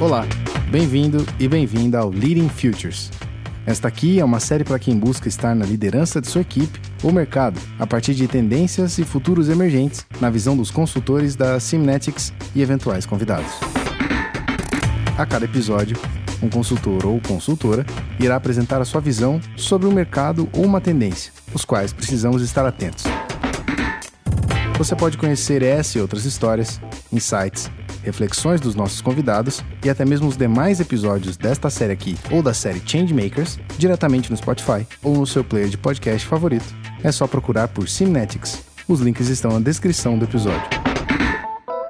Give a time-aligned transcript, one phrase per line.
[0.00, 0.26] Olá,
[0.70, 3.10] bem-vindo e bem-vinda ao Leading Futures.
[3.66, 7.12] Esta aqui é uma série para quem busca estar na liderança de sua equipe ou
[7.12, 12.62] mercado, a partir de tendências e futuros emergentes, na visão dos consultores da Simnetics e
[12.62, 13.52] eventuais convidados.
[15.18, 15.98] A cada episódio,
[16.42, 17.84] um consultor ou consultora
[18.18, 22.64] irá apresentar a sua visão sobre um mercado ou uma tendência, os quais precisamos estar
[22.64, 23.04] atentos.
[24.78, 26.80] Você pode conhecer essa e outras histórias,
[27.12, 27.70] insights
[28.02, 32.54] reflexões dos nossos convidados e até mesmo os demais episódios desta série aqui ou da
[32.54, 36.74] série Changemakers diretamente no Spotify ou no seu player de podcast favorito.
[37.02, 38.64] É só procurar por Cinetics.
[38.88, 40.68] Os links estão na descrição do episódio.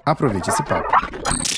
[0.04, 0.88] Aproveite esse papo.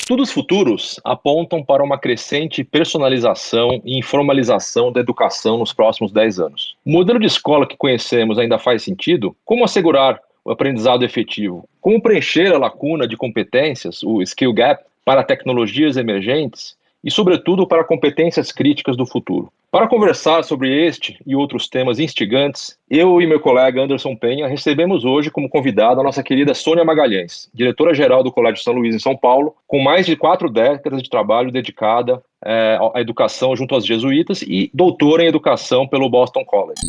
[0.02, 6.76] Estudos futuros apontam para uma crescente personalização e informalização da educação nos próximos 10 anos.
[6.84, 9.34] O modelo de escola que conhecemos ainda faz sentido?
[9.44, 11.68] Como assegurar o aprendizado efetivo.
[11.82, 17.82] Como preencher a lacuna de competências, o skill gap, para tecnologias emergentes e, sobretudo, para
[17.82, 19.52] competências críticas do futuro.
[19.72, 25.02] Para conversar sobre este e outros temas instigantes, eu e meu colega Anderson Penha recebemos
[25.02, 29.16] hoje como convidada a nossa querida Sônia Magalhães, diretora-geral do Colégio São Luís em São
[29.16, 34.42] Paulo, com mais de quatro décadas de trabalho dedicada é, à educação junto aos jesuítas
[34.42, 36.80] e doutora em educação pelo Boston College.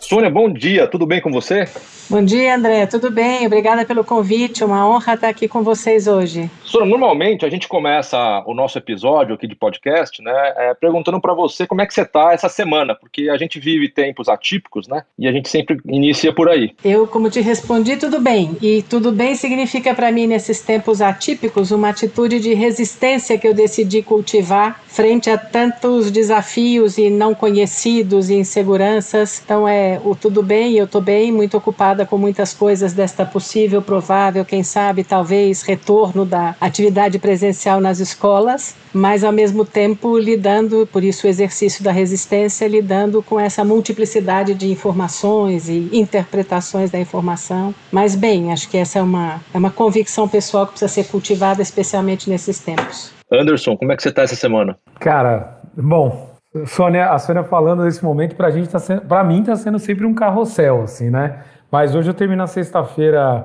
[0.00, 1.68] Sônia, bom dia, tudo bem com você?
[2.08, 3.46] Bom dia, André, tudo bem?
[3.46, 6.50] Obrigada pelo convite, uma honra estar aqui com vocês hoje.
[6.64, 11.34] Sônia, normalmente a gente começa o nosso episódio aqui de podcast, né, é, perguntando para
[11.34, 15.04] você como é que você está essa semana, porque a gente vive tempos atípicos, né,
[15.18, 16.74] e a gente sempre inicia por aí.
[16.84, 21.70] Eu, como te respondi, tudo bem, e tudo bem significa para mim, nesses tempos atípicos,
[21.70, 28.30] uma atitude de resistência que eu decidi cultivar frente a tantos desafios e não conhecidos
[28.30, 29.40] e inseguranças.
[29.44, 33.80] Então, é o tudo bem, eu estou bem, muito ocupada com muitas coisas desta possível,
[33.80, 40.84] provável, quem sabe, talvez, retorno da atividade presencial nas escolas, mas ao mesmo tempo lidando,
[40.92, 46.98] por isso o exercício da resistência, lidando com essa multiplicidade de informações e interpretações da
[46.98, 47.72] informação.
[47.92, 51.62] Mas bem, acho que essa é uma, é uma convicção pessoal que precisa ser cultivada,
[51.62, 53.17] especialmente nesses tempos.
[53.30, 54.76] Anderson, como é que você está essa semana?
[55.00, 56.34] Cara, bom,
[56.66, 59.78] Sônia, a Sônia falando nesse momento, para a gente tá sendo, para mim está sendo
[59.78, 61.42] sempre um carrossel, assim, né?
[61.70, 63.44] Mas hoje eu termino a sexta-feira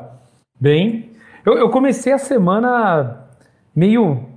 [0.59, 1.11] bem.
[1.45, 3.27] Eu, eu, comecei a semana
[3.75, 4.33] meio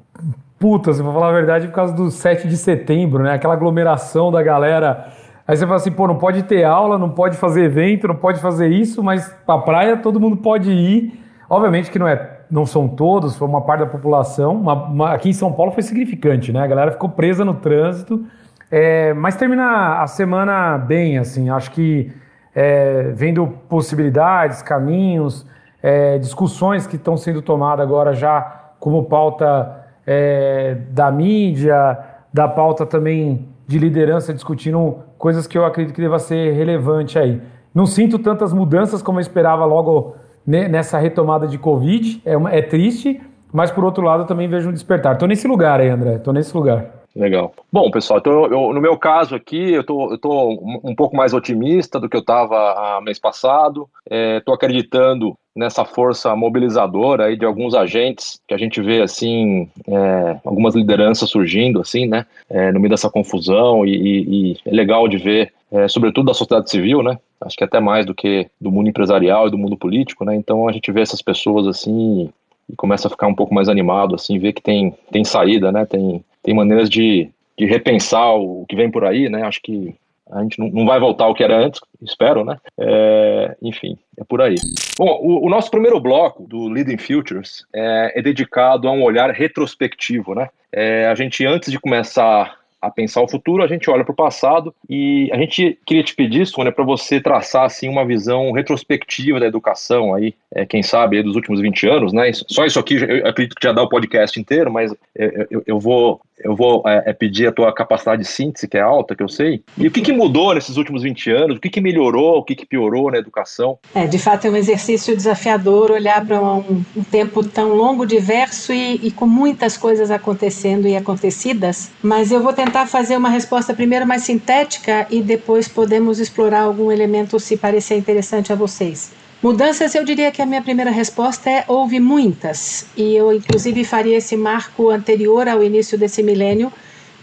[0.58, 3.34] puta, se for falar a verdade, por causa do 7 de setembro, né?
[3.34, 5.12] Aquela aglomeração da galera.
[5.46, 8.40] Aí você fala assim, pô, não pode ter aula, não pode fazer evento, não pode
[8.40, 11.20] fazer isso, mas pra praia todo mundo pode ir.
[11.48, 14.54] Obviamente que não é, não são todos, foi uma parte da população.
[14.54, 16.60] Uma, uma, aqui em São Paulo foi significante, né?
[16.60, 18.24] A galera ficou presa no trânsito.
[18.70, 21.50] É, mas termina a semana bem, assim.
[21.50, 22.12] Acho que
[22.54, 25.46] é, vendo possibilidades, caminhos,
[25.82, 31.98] é, discussões que estão sendo tomadas agora já como pauta é, da mídia,
[32.32, 37.42] da pauta também de liderança, discutindo coisas que eu acredito que deva ser relevante aí.
[37.74, 40.15] Não sinto tantas mudanças como eu esperava logo
[40.46, 43.20] nessa retomada de Covid, é, uma, é triste,
[43.52, 45.14] mas por outro lado também vejo um despertar.
[45.14, 46.96] Estou nesse lugar aí, André, estou nesse lugar.
[47.16, 47.54] Legal.
[47.72, 50.50] Bom, pessoal, então eu, no meu caso aqui, eu tô, eu tô
[50.84, 53.88] um pouco mais otimista do que eu estava mês passado.
[54.04, 59.66] Estou é, acreditando nessa força mobilizadora aí de alguns agentes que a gente vê assim
[59.88, 64.70] é, algumas lideranças surgindo assim né é, no meio dessa confusão e, e, e é
[64.70, 68.48] legal de ver é, sobretudo da sociedade civil né acho que até mais do que
[68.60, 72.30] do mundo empresarial e do mundo político né então a gente vê essas pessoas assim
[72.68, 75.84] e começa a ficar um pouco mais animado assim ver que tem tem saída né
[75.84, 79.42] tem tem maneiras de, de repensar o que vem por aí, né?
[79.42, 79.96] Acho que
[80.30, 82.56] a gente não, não vai voltar ao que era antes, espero, né?
[82.78, 84.54] É, enfim, é por aí.
[84.96, 89.28] Bom, o, o, nosso primeiro bloco do Leading Futures é, é dedicado a um olhar
[89.32, 90.48] retrospectivo, né?
[90.70, 94.16] É, a gente, antes de começar a pensar o futuro, a gente olha para o
[94.16, 99.40] passado e a gente queria te pedir, Sônia, para você traçar assim uma visão retrospectiva
[99.40, 102.30] da educação aí, é, quem sabe, dos últimos 20 anos, né?
[102.32, 105.80] Só isso aqui, eu acredito que já dá o podcast inteiro, mas eu, eu, eu
[105.80, 109.22] vou eu vou é, é, pedir a tua capacidade de síntese, que é alta, que
[109.22, 109.62] eu sei.
[109.76, 111.56] E o que, que mudou nesses últimos 20 anos?
[111.56, 112.38] O que, que melhorou?
[112.38, 113.78] O que, que piorou na educação?
[113.94, 118.72] É, de fato, é um exercício desafiador olhar para um, um, tempo tão longo, diverso
[118.72, 121.90] e, e, com muitas coisas acontecendo e acontecidas.
[122.02, 126.92] Mas eu vou tentar fazer uma resposta primeiro mais sintética e depois podemos explorar algum
[126.92, 129.12] elemento se parecer interessante a vocês.
[129.42, 132.86] Mudanças, eu diria que a minha primeira resposta é houve muitas.
[132.96, 136.72] E eu, inclusive, faria esse marco anterior ao início desse milênio,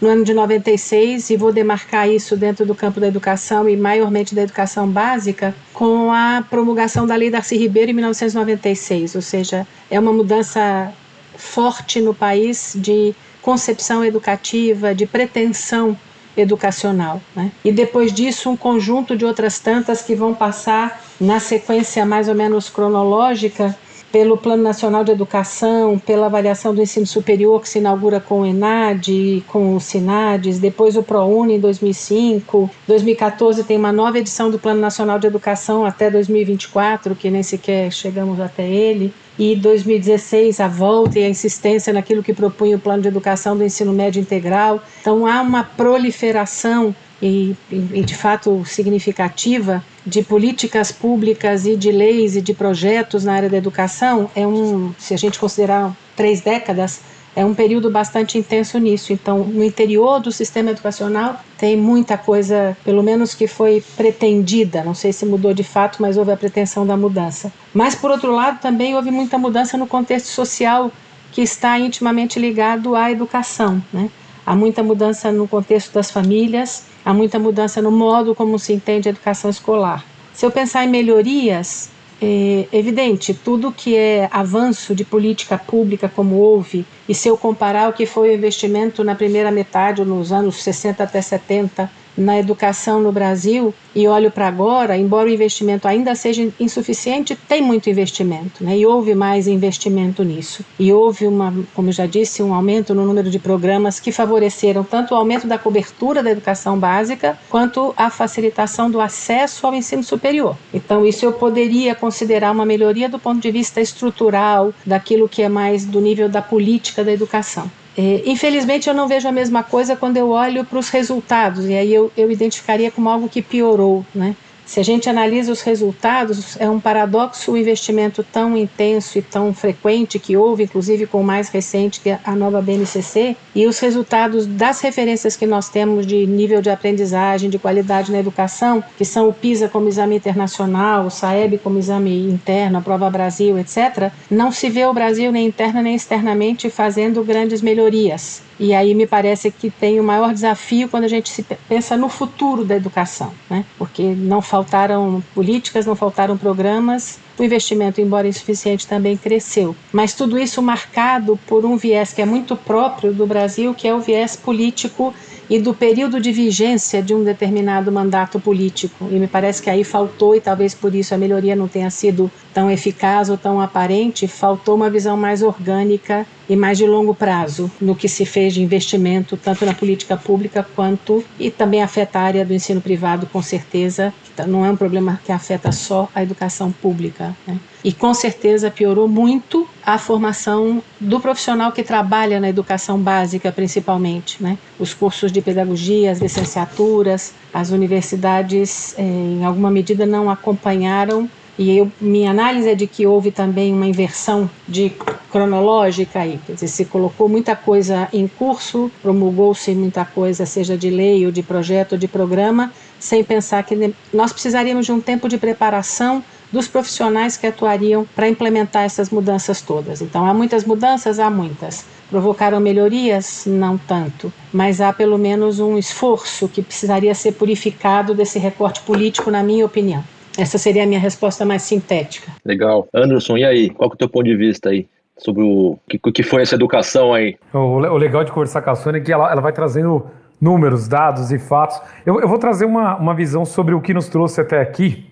[0.00, 4.34] no ano de 96, e vou demarcar isso dentro do campo da educação e maiormente
[4.34, 9.16] da educação básica, com a promulgação da Lei Darcy Ribeiro em 1996.
[9.16, 10.92] Ou seja, é uma mudança
[11.36, 15.98] forte no país de concepção educativa, de pretensão
[16.36, 17.20] educacional.
[17.34, 17.50] Né?
[17.64, 22.34] E depois disso, um conjunto de outras tantas que vão passar na sequência mais ou
[22.34, 23.76] menos cronológica
[24.14, 28.46] pelo Plano Nacional de Educação, pela avaliação do ensino superior que se inaugura com o
[28.46, 34.56] ENAD, com o SINADES, depois o ProUni em 2005, 2014 tem uma nova edição do
[34.56, 40.68] Plano Nacional de Educação até 2024, que nem sequer chegamos até ele, e 2016 a
[40.68, 44.82] volta e a insistência naquilo que propunha o Plano de Educação do Ensino Médio Integral.
[45.00, 52.36] Então há uma proliferação e, e, de fato significativa de políticas públicas e de leis
[52.36, 57.00] e de projetos na área da educação é um, se a gente considerar três décadas,
[57.36, 59.12] é um período bastante intenso nisso.
[59.12, 64.84] Então, no interior do sistema educacional tem muita coisa, pelo menos que foi pretendida.
[64.84, 67.52] Não sei se mudou de fato, mas houve a pretensão da mudança.
[67.72, 70.92] Mas, por outro lado, também houve muita mudança no contexto social
[71.32, 73.82] que está intimamente ligado à educação.
[73.92, 74.08] Né?
[74.46, 79.08] Há muita mudança no contexto das famílias, há muita mudança no modo como se entende
[79.08, 80.04] a educação escolar.
[80.32, 81.90] Se eu pensar em melhorias,
[82.20, 87.88] é evidente, tudo que é avanço de política pública, como houve, e se eu comparar
[87.88, 93.00] o que foi o investimento na primeira metade, nos anos 60 até 70, na educação
[93.00, 98.64] no Brasil e olho para agora, embora o investimento ainda seja insuficiente, tem muito investimento,
[98.64, 98.76] né?
[98.76, 100.64] E houve mais investimento nisso.
[100.78, 104.82] E houve uma, como eu já disse, um aumento no número de programas que favoreceram
[104.82, 110.02] tanto o aumento da cobertura da educação básica quanto a facilitação do acesso ao ensino
[110.02, 110.56] superior.
[110.72, 115.48] Então, isso eu poderia considerar uma melhoria do ponto de vista estrutural, daquilo que é
[115.48, 117.70] mais do nível da política da educação.
[117.96, 121.74] É, infelizmente, eu não vejo a mesma coisa quando eu olho para os resultados, e
[121.74, 124.04] aí eu, eu identificaria como algo que piorou.
[124.14, 124.34] Né?
[124.66, 129.52] Se a gente analisa os resultados, é um paradoxo o investimento tão intenso e tão
[129.52, 133.78] frequente que houve, inclusive com o mais recente, que é a nova BNCC, e os
[133.78, 139.04] resultados das referências que nós temos de nível de aprendizagem, de qualidade na educação, que
[139.04, 144.10] são o PISA como exame internacional, o SAEB como exame interno, a Prova Brasil, etc.,
[144.30, 148.42] não se vê o Brasil nem interna nem externamente fazendo grandes melhorias.
[148.58, 152.08] E aí me parece que tem o maior desafio quando a gente se pensa no
[152.08, 153.64] futuro da educação, né?
[153.78, 159.74] porque não faltaram políticas, não faltaram programas, o investimento, embora insuficiente, também cresceu.
[159.92, 163.94] Mas tudo isso marcado por um viés que é muito próprio do Brasil, que é
[163.94, 165.12] o viés político
[165.48, 169.08] e do período de vigência de um determinado mandato político.
[169.10, 172.30] E me parece que aí faltou, e talvez por isso a melhoria não tenha sido
[172.52, 177.70] tão eficaz ou tão aparente, faltou uma visão mais orgânica e mais de longo prazo
[177.80, 182.22] no que se fez de investimento, tanto na política pública quanto, e também afeta a
[182.22, 184.12] área do ensino privado, com certeza,
[184.46, 187.34] não é um problema que afeta só a educação pública.
[187.46, 187.58] Né?
[187.84, 194.42] E com certeza piorou muito a formação do profissional que trabalha na educação básica, principalmente.
[194.42, 194.56] Né?
[194.78, 201.76] Os cursos de pedagogia, as licenciaturas, as universidades, eh, em alguma medida, não acompanharam e
[201.76, 204.92] eu, minha análise é de que houve também uma inversão de
[205.30, 210.90] cronológica aí, quer dizer, se colocou muita coisa em curso, promulgou-se muita coisa, seja de
[210.90, 215.28] lei ou de projeto ou de programa, sem pensar que nós precisaríamos de um tempo
[215.28, 216.24] de preparação
[216.54, 220.00] dos profissionais que atuariam para implementar essas mudanças todas.
[220.00, 221.18] Então, há muitas mudanças?
[221.18, 221.84] Há muitas.
[222.08, 223.44] Provocaram melhorias?
[223.46, 224.32] Não tanto.
[224.52, 229.66] Mas há pelo menos um esforço que precisaria ser purificado desse recorte político, na minha
[229.66, 230.02] opinião.
[230.38, 232.32] Essa seria a minha resposta mais sintética.
[232.44, 232.88] Legal.
[232.94, 233.70] Anderson, e aí?
[233.70, 234.86] Qual é o teu ponto de vista aí?
[235.18, 237.36] Sobre o que, que foi essa educação aí?
[237.52, 240.06] O, o legal de conversar com a Sônia é que ela, ela vai trazendo
[240.40, 241.80] números, dados e fatos.
[242.04, 245.04] Eu, eu vou trazer uma, uma visão sobre o que nos trouxe até aqui.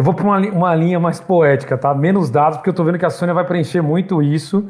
[0.00, 1.94] Eu vou para uma, uma linha mais poética, tá?
[1.94, 4.66] Menos dados, porque eu estou vendo que a Sônia vai preencher muito isso.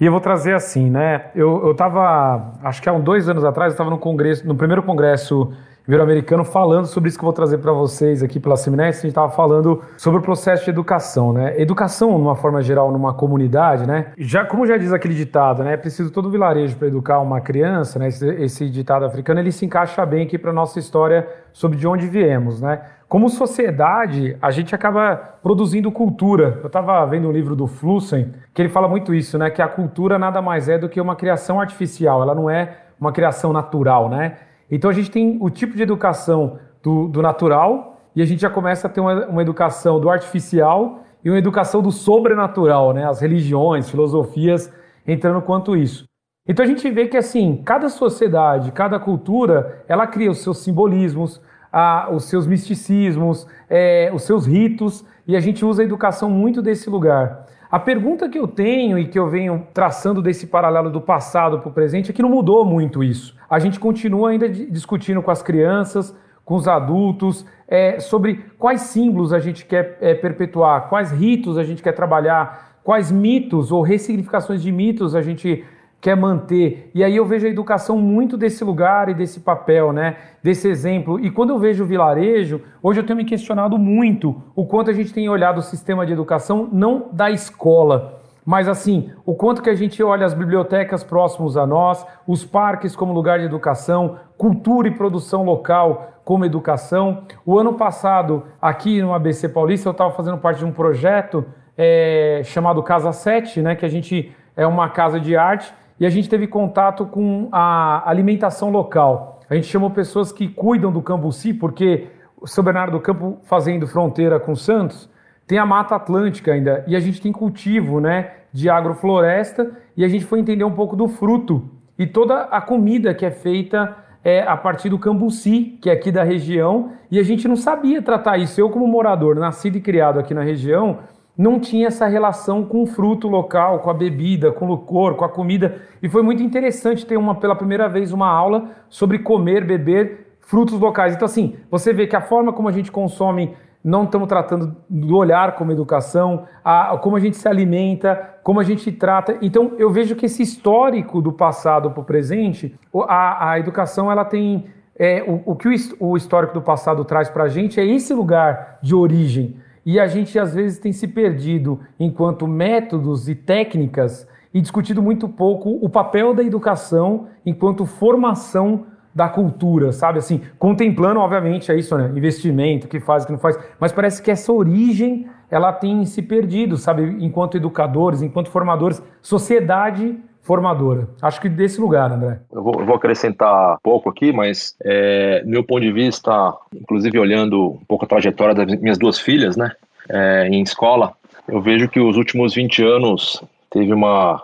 [0.00, 1.24] E eu vou trazer assim, né?
[1.34, 4.80] Eu estava, acho que há uns dois anos atrás, eu estava no congresso, no primeiro
[4.84, 5.52] congresso
[5.86, 8.98] Ibero-Americano falando sobre isso que eu vou trazer para vocês aqui pela Seminés.
[8.98, 11.60] A gente estava falando sobre o processo de educação, né?
[11.60, 14.12] Educação, numa forma geral, numa comunidade, né?
[14.18, 15.72] Já, como já diz aquele ditado, né?
[15.72, 18.08] É preciso todo vilarejo para educar uma criança, né?
[18.08, 22.06] Esse, esse ditado africano, ele se encaixa bem aqui para nossa história sobre de onde
[22.06, 22.80] viemos, né?
[23.08, 26.60] Como sociedade, a gente acaba produzindo cultura.
[26.62, 29.50] Eu estava vendo um livro do Flussen, que ele fala muito isso, né?
[29.50, 33.10] Que a cultura nada mais é do que uma criação artificial, ela não é uma
[33.10, 34.36] criação natural, né?
[34.70, 38.50] Então a gente tem o tipo de educação do, do natural e a gente já
[38.50, 43.06] começa a ter uma, uma, educação do artificial e uma educação do sobrenatural, né?
[43.06, 44.72] As religiões, filosofias
[45.06, 46.04] entrando quanto isso.
[46.46, 51.40] Então a gente vê que assim, cada sociedade, cada cultura, ela cria os seus simbolismos,
[51.72, 56.60] a, os seus misticismos, é, os seus ritos, e a gente usa a educação muito
[56.60, 57.46] desse lugar.
[57.70, 61.68] A pergunta que eu tenho e que eu venho traçando desse paralelo do passado para
[61.68, 63.36] o presente é que não mudou muito isso.
[63.48, 66.12] A gente continua ainda discutindo com as crianças,
[66.44, 71.62] com os adultos, é, sobre quais símbolos a gente quer é, perpetuar, quais ritos a
[71.62, 75.64] gente quer trabalhar, quais mitos ou ressignificações de mitos a gente
[76.00, 76.90] quer manter.
[76.94, 80.16] E aí eu vejo a educação muito desse lugar e desse papel, né?
[80.42, 81.20] Desse exemplo.
[81.20, 84.94] E quando eu vejo o vilarejo, hoje eu tenho me questionado muito o quanto a
[84.94, 89.70] gente tem olhado o sistema de educação não da escola, mas assim, o quanto que
[89.70, 94.88] a gente olha as bibliotecas próximos a nós, os parques como lugar de educação, cultura
[94.88, 97.24] e produção local como educação.
[97.44, 101.44] O ano passado, aqui no ABC Paulista, eu estava fazendo parte de um projeto
[101.76, 106.10] é, chamado Casa 7, né, que a gente é uma casa de arte e a
[106.10, 109.40] gente teve contato com a alimentação local.
[109.50, 112.08] A gente chamou pessoas que cuidam do Cambuci, porque
[112.40, 115.10] o São Bernardo do Campo, fazendo fronteira com Santos,
[115.46, 120.08] tem a Mata Atlântica ainda, e a gente tem cultivo né, de agrofloresta, e a
[120.08, 124.40] gente foi entender um pouco do fruto e toda a comida que é feita é,
[124.40, 128.38] a partir do cambuci, que é aqui da região, e a gente não sabia tratar
[128.38, 128.58] isso.
[128.58, 131.00] Eu, como morador, nascido e criado aqui na região,
[131.40, 135.24] não tinha essa relação com o fruto local, com a bebida, com o licor, com
[135.24, 135.80] a comida.
[136.02, 140.78] E foi muito interessante ter uma, pela primeira vez uma aula sobre comer, beber frutos
[140.78, 141.14] locais.
[141.14, 145.16] Então, assim, você vê que a forma como a gente consome, não estamos tratando do
[145.16, 149.38] olhar como educação, a, como a gente se alimenta, como a gente trata.
[149.40, 152.78] Então, eu vejo que esse histórico do passado para o presente,
[153.08, 154.66] a, a educação ela tem.
[154.94, 158.12] É, o, o que o, o histórico do passado traz para a gente é esse
[158.12, 159.56] lugar de origem
[159.92, 165.28] e a gente às vezes tem se perdido enquanto métodos e técnicas e discutido muito
[165.28, 170.20] pouco o papel da educação enquanto formação da cultura, sabe?
[170.20, 172.08] Assim, contemplando, obviamente, é isso, né?
[172.14, 176.76] Investimento, que faz, que não faz, mas parece que essa origem ela tem se perdido,
[176.76, 177.16] sabe?
[177.18, 180.16] Enquanto educadores, enquanto formadores, sociedade
[180.50, 181.06] formadora.
[181.22, 182.40] Acho que desse lugar, André.
[182.50, 187.74] Eu vou, eu vou acrescentar pouco aqui, mas é, meu ponto de vista, inclusive olhando
[187.74, 189.70] um pouco a trajetória das minhas duas filhas, né,
[190.08, 191.12] é, em escola,
[191.46, 193.40] eu vejo que os últimos 20 anos
[193.70, 194.42] teve uma,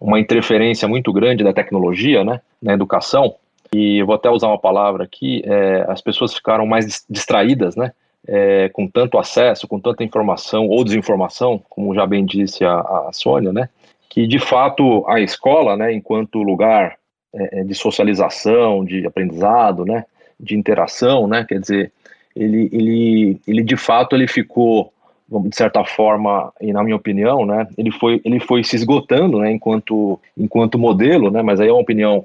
[0.00, 3.34] uma interferência muito grande da tecnologia, né, na educação,
[3.74, 7.92] e eu vou até usar uma palavra aqui, é, as pessoas ficaram mais distraídas, né,
[8.26, 13.10] é, com tanto acesso, com tanta informação ou desinformação, como já bem disse a, a
[13.12, 13.68] Sônia, né,
[14.12, 16.98] que de fato a escola, né, enquanto lugar
[17.34, 20.04] é, é, de socialização, de aprendizado, né,
[20.38, 21.92] de interação, né, quer dizer,
[22.36, 24.92] ele, ele, ele de fato ele ficou
[25.48, 29.50] de certa forma, e na minha opinião, né, ele foi, ele foi se esgotando, né,
[29.50, 32.22] enquanto, enquanto modelo, né, mas aí é uma opinião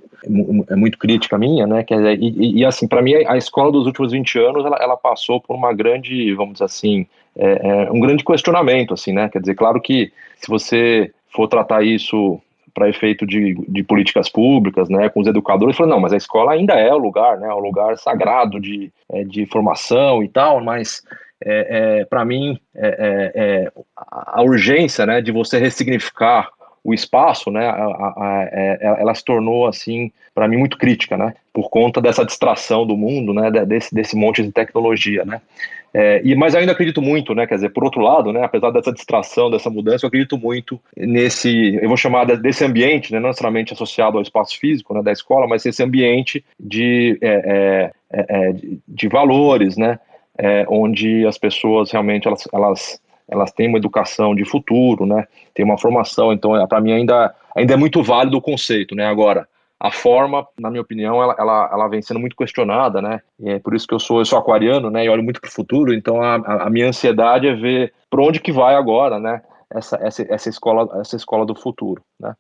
[0.70, 4.12] é muito crítica minha, né, que e, e assim, para mim a escola dos últimos
[4.12, 8.26] 20 anos, ela, ela passou por uma grande, vamos dizer assim, é, é, um grande
[8.26, 12.42] questionamento, assim, né, quer dizer, claro que se você for tratar isso
[12.74, 16.52] para efeito de, de políticas públicas, né, com os educadores, falou, não, mas a escola
[16.52, 21.02] ainda é o lugar, né, o lugar sagrado de, é, de formação e tal, mas
[21.44, 26.50] é, é, para mim é, é, é a urgência, né, de você ressignificar
[26.84, 31.18] o espaço, né, a, a, a, é, ela se tornou assim para mim muito crítica,
[31.18, 35.42] né, por conta dessa distração do mundo, né, desse, desse monte de tecnologia, né.
[35.94, 37.48] É, e, mas ainda acredito muito, né?
[37.48, 41.76] Quer dizer, por outro lado, né, apesar dessa distração, dessa mudança, eu acredito muito nesse,
[41.82, 45.48] eu vou chamar desse ambiente, né, não necessariamente associado ao espaço físico né, da escola,
[45.48, 50.00] mas esse ambiente de, é, é, é, é de, de, valores, né?
[50.38, 55.26] É, onde as pessoas realmente elas, elas, elas têm uma educação de futuro, né?
[55.54, 59.08] Tem uma formação, então para mim ainda, ainda é muito válido o conceito, né?
[59.08, 59.48] Agora,
[59.80, 63.22] a forma, na minha opinião, ela, ela, ela vem sendo muito questionada, né?
[63.40, 65.06] E é por isso que eu sou, eu sou aquariano, né?
[65.06, 65.94] E olho muito para o futuro.
[65.94, 69.42] Então a, a, minha ansiedade é ver para onde que vai agora, né?
[69.70, 72.34] Essa, essa, essa escola, essa escola do futuro, né?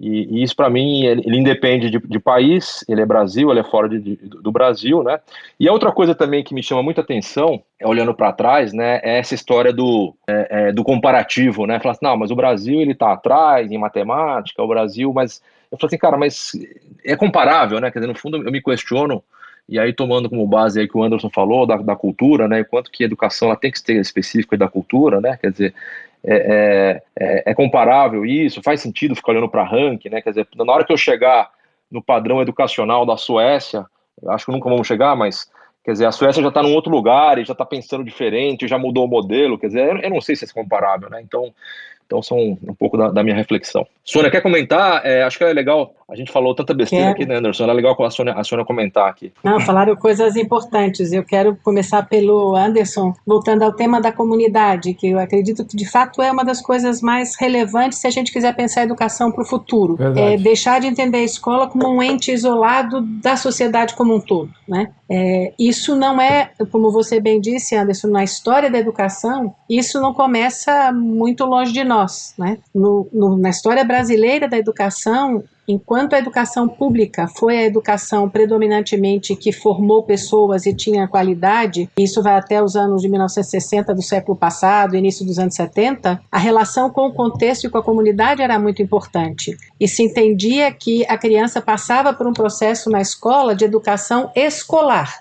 [0.00, 3.60] E, e isso para mim ele, ele independe de, de, país, ele é Brasil, ele
[3.60, 5.18] é fora de, de, do Brasil, né?
[5.58, 9.00] E a outra coisa também que me chama muita atenção, é, olhando para trás, né,
[9.02, 11.80] é essa história do, é, é, do comparativo, né?
[11.80, 15.76] Falar assim, não, mas o Brasil ele está atrás em matemática, o Brasil, mas eu
[15.76, 16.52] falei assim, cara, mas
[17.04, 17.90] é comparável, né?
[17.90, 19.22] Quer dizer, no fundo eu me questiono,
[19.68, 22.62] e aí tomando como base aí que o Anderson falou, da, da cultura, né?
[22.62, 25.36] Quanto que a educação ela tem que ser específica da cultura, né?
[25.40, 25.74] Quer dizer,
[26.24, 28.62] é, é, é, é comparável isso?
[28.62, 30.20] Faz sentido ficar olhando para ranking, né?
[30.20, 31.50] Quer dizer, na hora que eu chegar
[31.90, 33.86] no padrão educacional da Suécia,
[34.28, 35.50] acho que nunca vamos chegar, mas
[35.84, 38.78] quer dizer, a Suécia já está num outro lugar e já está pensando diferente, já
[38.78, 41.20] mudou o modelo, quer dizer, eu, eu não sei se é comparável, né?
[41.22, 41.52] Então,
[42.08, 43.86] Então são um pouco da, da minha reflexão.
[44.02, 45.04] Sônia, quer comentar?
[45.04, 47.14] É, acho que é legal, a gente falou tanta besteira quero.
[47.14, 47.64] aqui, né, Anderson?
[47.64, 49.30] É legal a Sônia, a Sônia comentar aqui.
[49.44, 51.12] Não, falaram coisas importantes.
[51.12, 55.86] Eu quero começar pelo Anderson, voltando ao tema da comunidade, que eu acredito que de
[55.86, 59.42] fato é uma das coisas mais relevantes se a gente quiser pensar a educação para
[59.42, 59.96] o futuro.
[59.96, 60.34] Verdade.
[60.34, 64.50] É deixar de entender a escola como um ente isolado da sociedade como um todo,
[64.66, 64.90] né?
[65.10, 70.12] É, isso não é, como você bem disse, Anderson, na história da educação, isso não
[70.12, 71.97] começa muito longe de nós.
[72.38, 72.58] Né?
[72.74, 79.36] No, no, na história brasileira da educação, enquanto a educação pública foi a educação predominantemente
[79.36, 84.36] que formou pessoas e tinha qualidade, isso vai até os anos de 1960 do século
[84.36, 88.58] passado, início dos anos 70, a relação com o contexto e com a comunidade era
[88.58, 89.56] muito importante.
[89.78, 95.20] E se entendia que a criança passava por um processo na escola de educação escolar.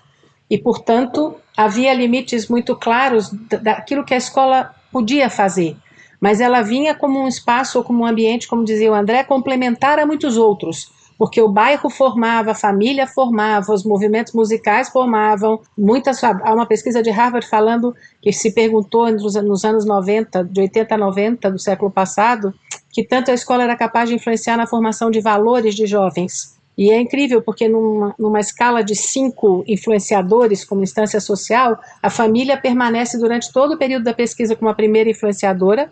[0.50, 3.29] E, portanto, havia limites muito claros
[3.62, 5.75] daquilo que a escola podia fazer
[6.20, 10.00] mas ela vinha como um espaço ou como um ambiente, como dizia o André, complementar
[10.00, 15.60] a muitos outros, porque o bairro formava, a família formava, os movimentos musicais formavam.
[15.78, 20.62] Muitas, há uma pesquisa de Harvard falando que se perguntou nos, nos anos 90, de
[20.62, 22.54] 80 a 90 do século passado,
[22.92, 26.57] que tanto a escola era capaz de influenciar na formação de valores de jovens.
[26.77, 32.55] E é incrível porque numa, numa, escala de cinco influenciadores como instância social, a família
[32.55, 35.89] permanece durante todo o período da pesquisa como a primeira influenciadora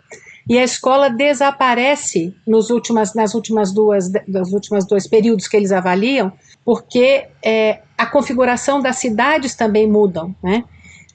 [0.48, 5.72] e a escola desaparece nos últimas, nas últimas duas, das últimas dois períodos que eles
[5.72, 6.32] avaliam,
[6.64, 10.62] porque é, a configuração das cidades também mudam, né?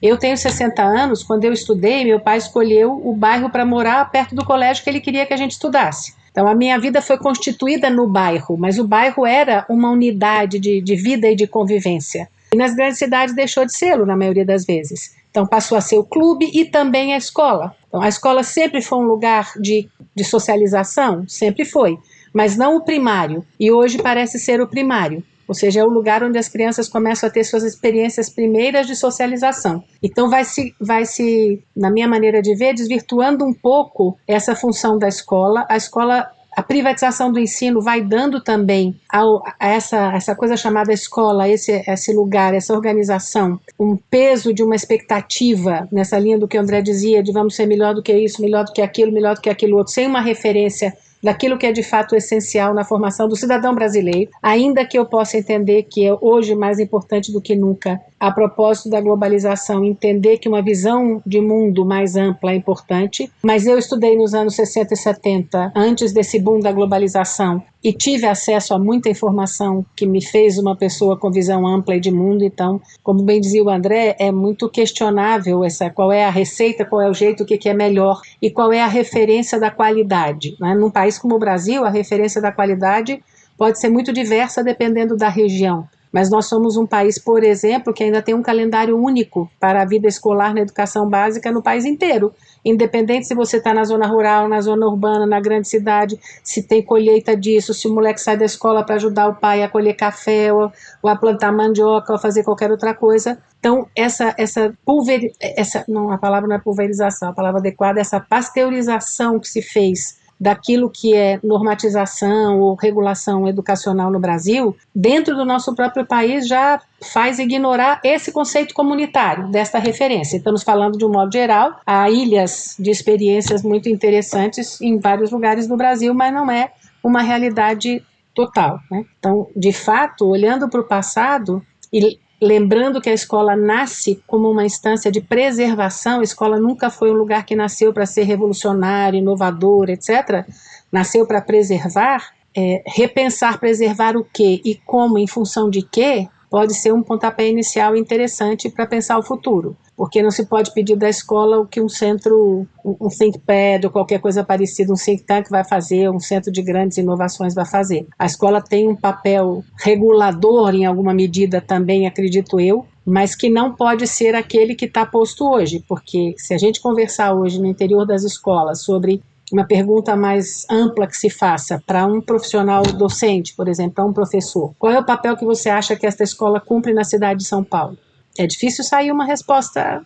[0.02, 4.34] Eu tenho 60 anos, quando eu estudei, meu pai escolheu o bairro para morar perto
[4.34, 6.12] do colégio que ele queria que a gente estudasse.
[6.32, 10.80] Então, a minha vida foi constituída no bairro, mas o bairro era uma unidade de,
[10.80, 12.28] de vida e de convivência.
[12.52, 15.14] E nas grandes cidades deixou de ser, na maioria das vezes.
[15.30, 17.76] Então, passou a ser o clube e também a escola.
[17.86, 21.24] Então, a escola sempre foi um lugar de, de socialização?
[21.28, 21.98] Sempre foi,
[22.32, 23.44] mas não o primário.
[23.60, 27.28] E hoje parece ser o primário ou seja, é o lugar onde as crianças começam
[27.28, 29.82] a ter suas experiências primeiras de socialização.
[30.02, 34.98] Então vai se, vai se, na minha maneira de ver, desvirtuando um pouco essa função
[34.98, 35.66] da escola.
[35.68, 40.92] A escola a privatização do ensino vai dando também ao, a essa, essa coisa chamada
[40.92, 46.58] escola, esse, esse lugar, essa organização, um peso de uma expectativa nessa linha do que
[46.58, 49.34] o André dizia, de vamos ser melhor do que isso, melhor do que aquilo, melhor
[49.34, 53.28] do que aquilo outro, sem uma referência daquilo que é de fato essencial na formação
[53.28, 57.54] do cidadão brasileiro, ainda que eu possa entender que é hoje mais importante do que
[57.54, 63.28] nunca a propósito da globalização, entender que uma visão de mundo mais ampla é importante,
[63.42, 68.24] mas eu estudei nos anos 60 e 70, antes desse boom da globalização, e tive
[68.26, 72.44] acesso a muita informação que me fez uma pessoa com visão ampla e de mundo.
[72.44, 77.00] Então, como bem dizia o André, é muito questionável essa qual é a receita, qual
[77.00, 80.56] é o jeito, o que, que é melhor e qual é a referência da qualidade.
[80.60, 80.76] Né?
[80.76, 83.20] Num país como o Brasil, a referência da qualidade
[83.58, 85.88] pode ser muito diversa dependendo da região.
[86.12, 89.84] Mas nós somos um país, por exemplo, que ainda tem um calendário único para a
[89.86, 92.32] vida escolar na educação básica no país inteiro.
[92.64, 96.82] Independente se você está na zona rural, na zona urbana, na grande cidade, se tem
[96.82, 100.52] colheita disso, se o moleque sai da escola para ajudar o pai a colher café,
[100.52, 100.70] ou,
[101.02, 103.38] ou, a plantar mandioca, ou a fazer qualquer outra coisa.
[103.58, 108.02] Então, essa, essa pulver, essa, não, a palavra não é pulverização, a palavra adequada é
[108.02, 115.36] essa pasteurização que se fez daquilo que é normatização ou regulação educacional no Brasil, dentro
[115.36, 120.36] do nosso próprio país já faz ignorar esse conceito comunitário desta referência.
[120.36, 125.68] Estamos falando de um modo geral, há ilhas de experiências muito interessantes em vários lugares
[125.68, 126.72] do Brasil, mas não é
[127.04, 128.02] uma realidade
[128.34, 128.80] total.
[128.90, 129.04] Né?
[129.20, 134.64] Então, de fato, olhando para o passado e lembrando que a escola nasce como uma
[134.64, 139.88] instância de preservação, a escola nunca foi um lugar que nasceu para ser revolucionário, inovador,
[139.88, 140.44] etc.
[140.90, 142.32] Nasceu para preservar.
[142.54, 147.48] É, repensar, preservar o que e como, em função de quê, pode ser um pontapé
[147.48, 151.80] inicial interessante para pensar o futuro porque não se pode pedir da escola o que
[151.80, 156.18] um centro, um think pad ou qualquer coisa parecida, um think tank vai fazer, um
[156.18, 158.08] centro de grandes inovações vai fazer.
[158.18, 163.76] A escola tem um papel regulador em alguma medida também, acredito eu, mas que não
[163.76, 168.04] pode ser aquele que está posto hoje, porque se a gente conversar hoje no interior
[168.04, 173.68] das escolas sobre uma pergunta mais ampla que se faça para um profissional docente, por
[173.68, 176.92] exemplo, para um professor, qual é o papel que você acha que esta escola cumpre
[176.92, 177.96] na cidade de São Paulo?
[178.38, 180.04] É difícil sair uma resposta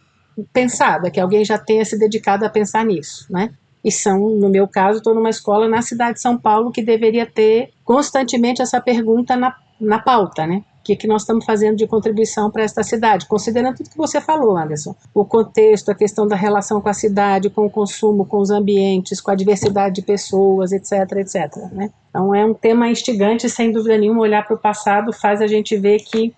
[0.53, 3.51] pensada, que alguém já tenha se dedicado a pensar nisso, né?
[3.85, 7.25] E são, no meu caso, estou numa escola na cidade de São Paulo que deveria
[7.25, 10.65] ter constantemente essa pergunta na, na pauta, né?
[10.87, 14.57] que, que nós estamos fazendo de contribuição para esta cidade, considerando tudo que você falou,
[14.57, 14.95] Anderson.
[15.13, 19.21] O contexto, a questão da relação com a cidade, com o consumo, com os ambientes,
[19.21, 21.57] com a diversidade de pessoas, etc, etc.
[21.73, 21.91] Né?
[22.09, 25.77] Então é um tema instigante, sem dúvida nenhuma, olhar para o passado faz a gente
[25.77, 26.33] ver que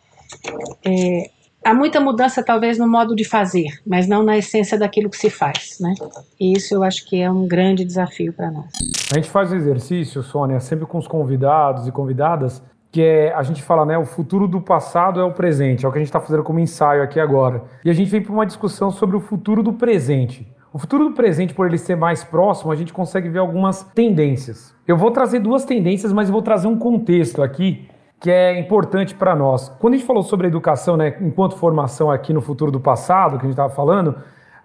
[0.83, 1.31] é,
[1.64, 5.30] há muita mudança talvez no modo de fazer, mas não na essência daquilo que se
[5.30, 5.94] faz, né?
[6.40, 8.66] E isso eu acho que é um grande desafio para nós.
[9.12, 13.42] A gente faz o exercício, Sônia, sempre com os convidados e convidadas, que é, a
[13.42, 16.08] gente fala, né, o futuro do passado é o presente, é o que a gente
[16.08, 17.62] está fazendo como ensaio aqui agora.
[17.84, 20.50] E a gente vem para uma discussão sobre o futuro do presente.
[20.72, 24.74] O futuro do presente, por ele ser mais próximo, a gente consegue ver algumas tendências.
[24.86, 27.88] Eu vou trazer duas tendências, mas vou trazer um contexto aqui
[28.20, 29.68] que é importante para nós.
[29.78, 33.44] Quando a gente falou sobre educação, né, enquanto formação aqui no futuro do passado, que
[33.44, 34.16] a gente estava falando,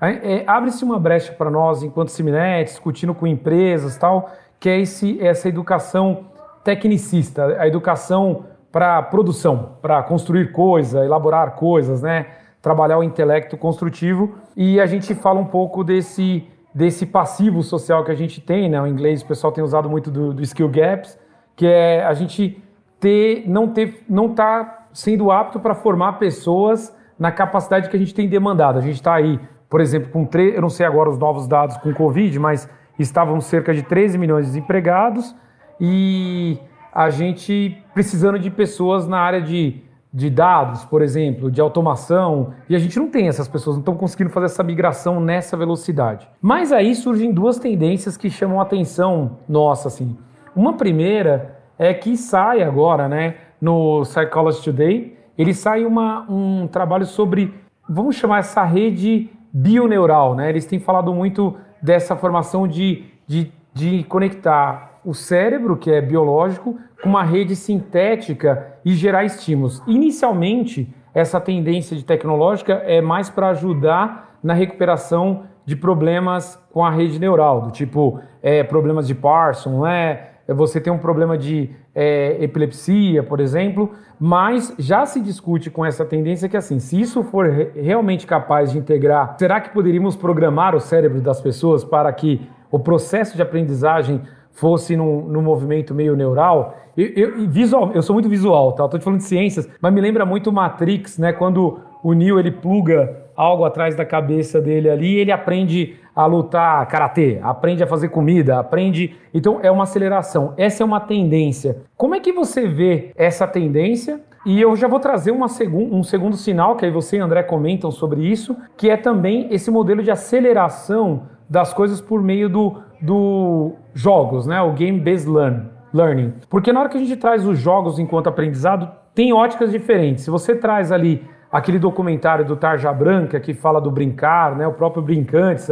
[0.01, 5.21] é, abre-se uma brecha para nós, enquanto Seminet, discutindo com empresas tal, que é esse,
[5.25, 6.25] essa educação
[6.63, 12.25] tecnicista, a educação para produção, para construir coisa, elaborar coisas, né?
[12.61, 14.35] trabalhar o intelecto construtivo.
[14.55, 18.81] E a gente fala um pouco desse, desse passivo social que a gente tem, né?
[18.81, 21.19] o inglês o pessoal tem usado muito do, do skill gaps,
[21.55, 22.62] que é a gente
[23.03, 28.15] ter, não ter, não tá sendo apto para formar pessoas na capacidade que a gente
[28.15, 28.77] tem demandado.
[28.77, 29.37] A gente está aí,
[29.69, 33.41] por exemplo, com três, eu não sei agora os novos dados com Covid, mas estavam
[33.41, 35.35] cerca de 13 milhões de desempregados
[35.81, 36.57] e
[36.93, 39.81] a gente precisando de pessoas na área de,
[40.13, 43.97] de dados, por exemplo, de automação, e a gente não tem essas pessoas, não estão
[43.97, 46.25] conseguindo fazer essa migração nessa velocidade.
[46.41, 50.15] Mas aí surgem duas tendências que chamam a atenção nossa, assim.
[50.55, 57.05] Uma primeira é que sai agora, né, no Psychology Today, ele sai uma, um trabalho
[57.05, 57.53] sobre,
[57.89, 60.49] vamos chamar essa rede bioneural, né?
[60.49, 66.77] Eles têm falado muito dessa formação de, de, de conectar o cérebro, que é biológico,
[67.01, 69.81] com uma rede sintética e gerar estímulos.
[69.85, 76.89] Inicialmente, essa tendência de tecnológica é mais para ajudar na recuperação de problemas com a
[76.89, 81.69] rede neural, do tipo é, problemas de Parkinson, é, é você tem um problema de
[81.95, 87.23] é, epilepsia, por exemplo, mas já se discute com essa tendência que assim, se isso
[87.23, 92.11] for re realmente capaz de integrar, será que poderíamos programar o cérebro das pessoas para
[92.11, 94.21] que o processo de aprendizagem
[94.53, 96.77] fosse num, num movimento meio neural.
[96.95, 98.85] Eu, eu, visual, eu sou muito visual, tá?
[98.85, 101.33] Estou te falando de ciências, mas me lembra muito Matrix, né?
[101.33, 106.87] Quando o Neo ele pluga algo atrás da cabeça dele ali, ele aprende a lutar
[106.87, 109.15] karatê, aprende a fazer comida, aprende.
[109.33, 110.53] Então é uma aceleração.
[110.57, 111.77] Essa é uma tendência.
[111.97, 114.21] Como é que você vê essa tendência?
[114.45, 117.89] E eu já vou trazer segun, um segundo sinal, que aí você e André comentam
[117.89, 123.71] sobre isso, que é também esse modelo de aceleração das coisas por meio do, do
[123.93, 124.61] jogos, né?
[124.61, 126.33] O game based learn, learning.
[126.49, 130.25] Porque na hora que a gente traz os jogos enquanto aprendizado, tem óticas diferentes.
[130.25, 134.65] Se você traz ali aquele documentário do Tarja Branca que fala do brincar, né?
[134.65, 135.67] O próprio Brincantes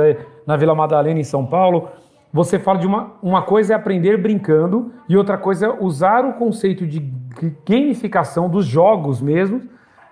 [0.45, 1.89] na Vila Madalena em São Paulo,
[2.31, 6.33] você fala de uma, uma coisa é aprender brincando e outra coisa é usar o
[6.33, 6.99] conceito de
[7.67, 9.63] gamificação dos jogos mesmo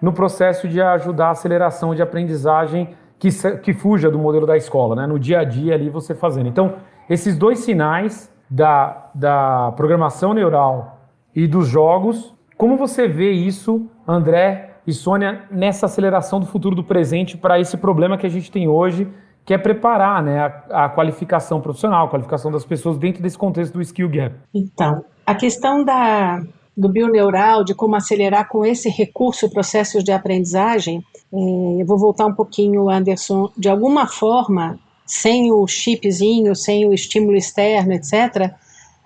[0.02, 3.30] no processo de ajudar a aceleração de aprendizagem que,
[3.60, 5.06] que fuja do modelo da escola, né?
[5.06, 6.50] No dia a dia ali você fazendo.
[6.50, 6.76] Então,
[7.08, 11.00] esses dois sinais da, da programação neural
[11.36, 16.84] e dos jogos, como você vê isso, André e Sônia, nessa aceleração do futuro do
[16.84, 19.08] presente para esse problema que a gente tem hoje,
[19.46, 23.74] que é preparar né, a, a qualificação profissional, a qualificação das pessoas dentro desse contexto
[23.74, 24.36] do skill gap?
[24.54, 26.42] Então, a questão da,
[26.76, 32.26] do bioneural, de como acelerar com esse recurso processos de aprendizagem, é, eu vou voltar
[32.26, 38.54] um pouquinho, Anderson, de alguma forma, sem o chipzinho, sem o estímulo externo, etc.,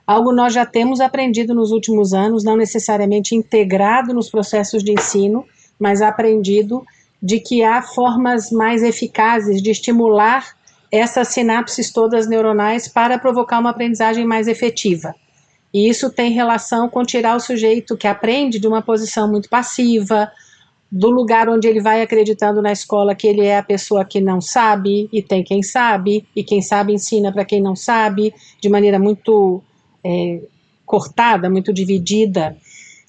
[0.05, 5.45] algo nós já temos aprendido nos últimos anos, não necessariamente integrado nos processos de ensino,
[5.79, 6.83] mas aprendido
[7.21, 10.55] de que há formas mais eficazes de estimular
[10.91, 15.15] essas sinapses todas neuronais para provocar uma aprendizagem mais efetiva.
[15.73, 20.31] E isso tem relação com tirar o sujeito que aprende de uma posição muito passiva,
[20.91, 24.39] do lugar onde ele vai acreditando na escola que ele é a pessoa que não
[24.39, 28.31] sabe e tem quem sabe, e quem sabe ensina para quem não sabe,
[28.61, 29.63] de maneira muito
[30.03, 30.39] é,
[30.85, 32.55] cortada, muito dividida.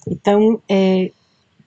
[0.07, 1.11] Então, é,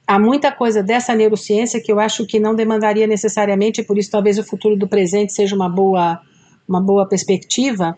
[0.09, 4.39] há muita coisa dessa neurociência que eu acho que não demandaria necessariamente, por isso talvez
[4.39, 6.19] o futuro do presente seja uma boa,
[6.67, 7.95] uma boa perspectiva.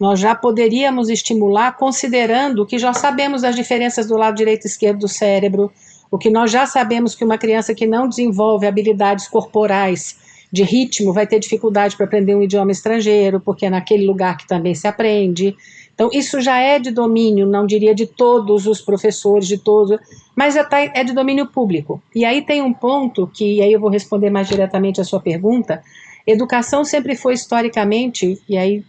[0.00, 5.00] Nós já poderíamos estimular considerando que já sabemos as diferenças do lado direito e esquerdo
[5.00, 5.70] do cérebro,
[6.10, 10.16] o que nós já sabemos que uma criança que não desenvolve habilidades corporais
[10.50, 14.46] de ritmo vai ter dificuldade para aprender um idioma estrangeiro, porque é naquele lugar que
[14.46, 15.54] também se aprende.
[15.94, 19.98] Então, isso já é de domínio, não diria de todos os professores, de todos,
[20.34, 22.02] mas já tá, é de domínio público.
[22.14, 25.82] E aí tem um ponto que, aí eu vou responder mais diretamente a sua pergunta.
[26.26, 28.84] Educação sempre foi historicamente, e aí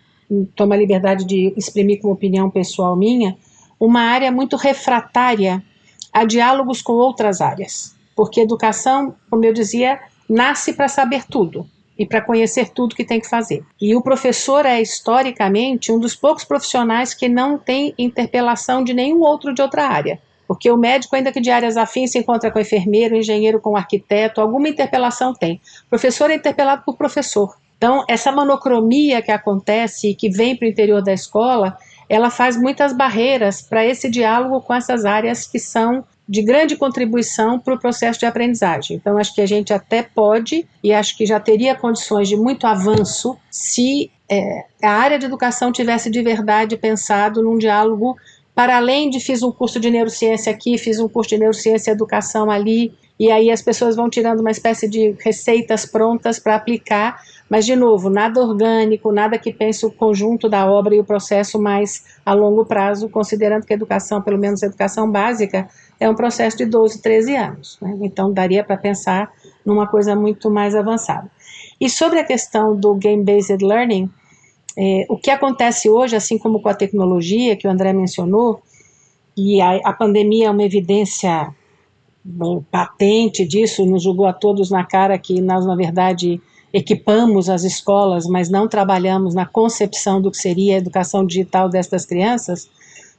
[0.56, 3.38] tomo a liberdade de exprimir como opinião pessoal minha,
[3.80, 5.64] uma área muito refratária
[6.12, 7.96] a diálogos com outras áreas.
[8.16, 13.20] Porque educação, como eu dizia, nasce para saber tudo e para conhecer tudo que tem
[13.20, 13.64] que fazer.
[13.82, 19.22] E o professor é historicamente um dos poucos profissionais que não tem interpelação de nenhum
[19.22, 20.20] outro de outra área.
[20.54, 23.60] Porque o médico, ainda que de áreas afins, se encontra com o enfermeiro, o engenheiro
[23.60, 25.60] com o arquiteto, alguma interpelação tem.
[25.88, 27.56] O professor é interpelado por professor.
[27.78, 32.56] Então, essa monocromia que acontece e que vem para o interior da escola, ela faz
[32.56, 37.80] muitas barreiras para esse diálogo com essas áreas que são de grande contribuição para o
[37.80, 38.96] processo de aprendizagem.
[38.96, 42.66] Então, acho que a gente até pode, e acho que já teria condições de muito
[42.66, 48.16] avanço, se é, a área de educação tivesse de verdade pensado num diálogo
[48.56, 51.94] para além de fiz um curso de neurociência aqui, fiz um curso de neurociência e
[51.94, 57.22] educação ali, e aí as pessoas vão tirando uma espécie de receitas prontas para aplicar,
[57.50, 61.62] mas de novo, nada orgânico, nada que pense o conjunto da obra e o processo
[61.62, 65.68] mais a longo prazo, considerando que a educação, pelo menos a educação básica,
[66.00, 67.78] é um processo de 12, 13 anos.
[67.82, 67.98] Né?
[68.02, 69.32] Então, daria para pensar
[69.66, 71.30] numa coisa muito mais avançada.
[71.80, 74.10] E sobre a questão do game-based learning,
[74.78, 78.62] é, o que acontece hoje, assim como com a tecnologia que o André mencionou,
[79.36, 81.54] e a, a pandemia é uma evidência
[82.24, 86.40] bom, patente disso, nos jogou a todos na cara que nós, na verdade,
[86.72, 92.06] equipamos as escolas, mas não trabalhamos na concepção do que seria a educação digital destas
[92.06, 92.68] crianças,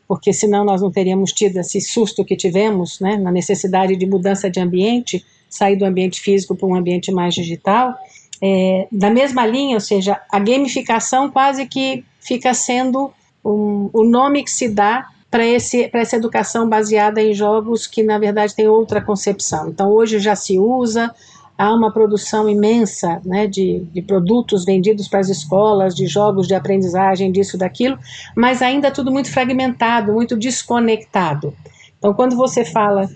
[0.08, 4.50] porque senão nós não teríamos tido esse susto que tivemos, né, na necessidade de mudança
[4.50, 7.94] de ambiente, sair do ambiente físico para um ambiente mais digital.
[8.42, 13.12] É, da mesma linha, ou seja, a gamificação quase que fica sendo
[13.44, 18.54] um, o nome que se dá para essa educação baseada em jogos que, na verdade,
[18.54, 19.68] tem outra concepção.
[19.68, 21.12] Então, hoje já se usa,
[21.58, 26.54] há uma produção imensa né, de, de produtos vendidos para as escolas, de jogos de
[26.54, 27.98] aprendizagem, disso, daquilo,
[28.36, 31.52] mas ainda tudo muito fragmentado, muito desconectado.
[31.98, 33.08] Então, quando você fala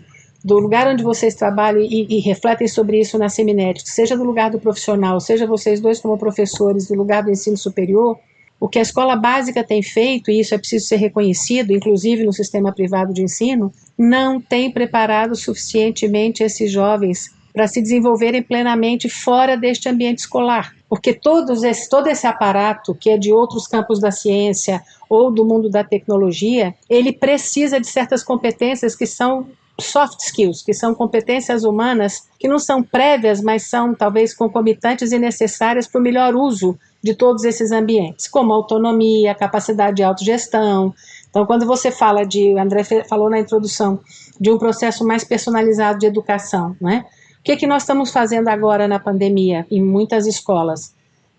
[0.45, 4.51] do lugar onde vocês trabalham e, e refletem sobre isso na Seminética, seja do lugar
[4.51, 8.19] do profissional, seja vocês dois como professores do lugar do ensino superior,
[8.61, 12.33] o que a escola básica tem feito, e isso é preciso ser reconhecido, inclusive no
[12.33, 19.57] sistema privado de ensino, não tem preparado suficientemente esses jovens para se desenvolverem plenamente fora
[19.57, 20.75] deste ambiente escolar.
[20.89, 25.45] Porque todos esse, todo esse aparato, que é de outros campos da ciência ou do
[25.45, 29.47] mundo da tecnologia, ele precisa de certas competências que são
[29.81, 35.19] soft skills, que são competências humanas que não são prévias, mas são talvez concomitantes e
[35.19, 40.93] necessárias para o melhor uso de todos esses ambientes, como autonomia, capacidade de autogestão.
[41.31, 44.01] Então, quando você fala de, o André falou na introdução,
[44.41, 47.05] de um processo mais personalizado de educação, né?
[47.39, 50.95] O que, é que nós estamos fazendo agora na pandemia em muitas escolas?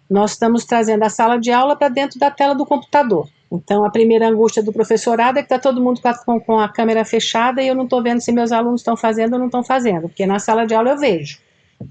[0.09, 3.27] Nós estamos trazendo a sala de aula para dentro da tela do computador.
[3.51, 7.03] Então, a primeira angústia do professorado é que está todo mundo com, com, a câmera
[7.03, 10.01] fechada e eu não estou vendo se meus alunos estão fazendo ou não estão fazendo,
[10.01, 11.39] porque na sala de aula eu vejo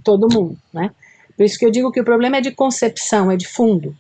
[0.05, 0.93] todo mundo, né?
[1.37, 3.95] Por isso que eu digo que o problema é de concepção, é de fundo.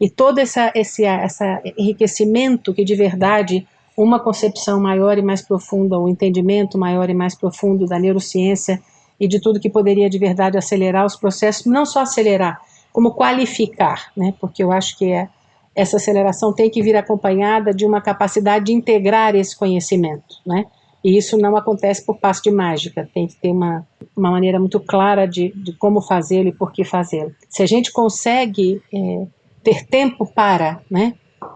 [0.00, 5.98] E todo essa, esse essa enriquecimento que de verdade uma concepção maior e mais profunda,
[5.98, 8.82] um entendimento maior e mais profundo da neurociência
[9.20, 12.60] e de tudo que poderia de verdade acelerar os processos, não só acelerar,
[12.92, 14.34] como qualificar, né?
[14.40, 15.28] Porque eu acho que é,
[15.74, 20.64] essa aceleração tem que vir acompanhada de uma capacidade de integrar esse conhecimento, né?
[21.02, 24.80] E isso não acontece por passo de mágica, tem que ter uma, uma maneira muito
[24.80, 27.30] clara de, de como fazê-lo e por que fazê-lo.
[27.48, 29.26] Se a gente consegue é,
[29.62, 31.14] ter tempo para, né,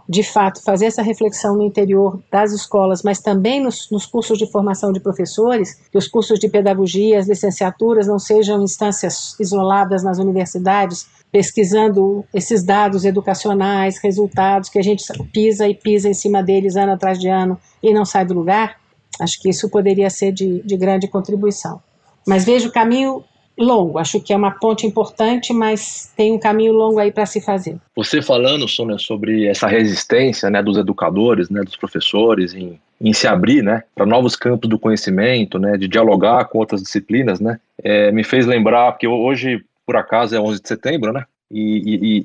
[0.09, 4.51] de fato, fazer essa reflexão no interior das escolas, mas também nos, nos, cursos de
[4.51, 10.19] formação de professores, que os cursos de pedagogia, as licenciaturas não sejam instâncias isoladas nas
[10.19, 16.77] universidades, pesquisando esses dados educacionais, resultados, que a gente pisa e pisa em cima deles
[16.77, 18.77] ano atrás de ano e não sai do lugar.
[19.21, 21.81] Acho que isso poderia ser de, de grande contribuição.
[22.27, 23.25] Mas vejo o caminho
[23.59, 23.99] longo.
[23.99, 27.77] Acho que é uma ponte importante, mas tem um caminho longo aí para se fazer.
[27.97, 33.27] Você falando, Sônia, sobre essa resistência né, dos educadores, né, dos professores em, em se
[33.27, 38.13] abrir né, para novos campos do conhecimento, né, de dialogar com outras disciplinas, né, é,
[38.13, 41.25] me fez lembrar, porque hoje, por acaso, é 11 de setembro, né?
[41.51, 41.63] E,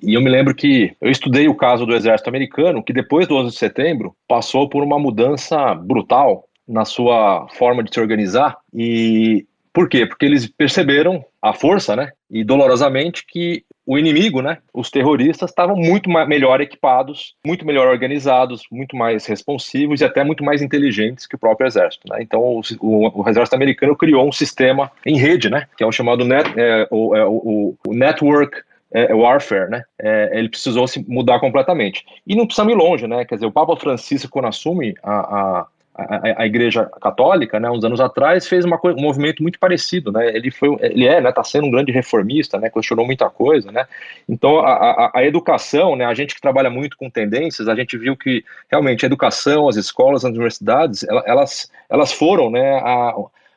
[0.03, 3.25] e, e, eu me lembro que eu estudei o caso do exército americano, que depois
[3.25, 8.57] do 11 de setembro passou por uma mudança brutal na sua forma de se organizar
[8.73, 10.05] e por quê?
[10.05, 12.11] Porque eles perceberam a força, né?
[12.29, 18.63] E dolorosamente que o inimigo, né, os terroristas, estavam muito melhor equipados, muito melhor organizados,
[18.71, 22.07] muito mais responsivos e até muito mais inteligentes que o próprio exército.
[22.09, 22.19] Né?
[22.21, 25.91] Então, o, o, o, exército americano criou um sistema em rede, né, que é o
[25.91, 28.61] chamado net, é, o, é, o, o Network
[28.93, 29.83] é, warfare, né?
[29.99, 32.05] É, ele precisou se mudar completamente.
[32.27, 33.25] E não precisa ir longe, né?
[33.25, 37.83] Quer dizer, o Papa Francisco, quando assume a, a, a, a, Igreja Católica, né, uns
[37.83, 40.35] anos atrás, fez uma um movimento muito parecido, né?
[40.35, 42.69] Ele foi, ele é, né, tá sendo um grande reformista, né?
[42.69, 43.85] Questionou muita coisa, né?
[44.27, 46.05] Então a, a, a, educação, né?
[46.05, 49.75] A gente que trabalha muito com tendências, a gente viu que realmente a educação, as
[49.75, 52.79] escolas, as universidades, elas, elas foram, né?
[52.79, 53.13] A,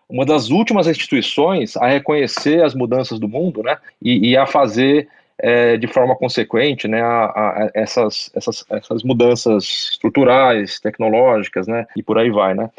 [0.09, 3.79] uma das últimas instituições a reconhecer as mudanças do mundo, né?
[4.01, 9.91] E, e a fazer é, de forma consequente né, a, a, essas, essas, essas mudanças
[9.93, 12.71] estruturais, tecnológicas, né, e por aí vai, né.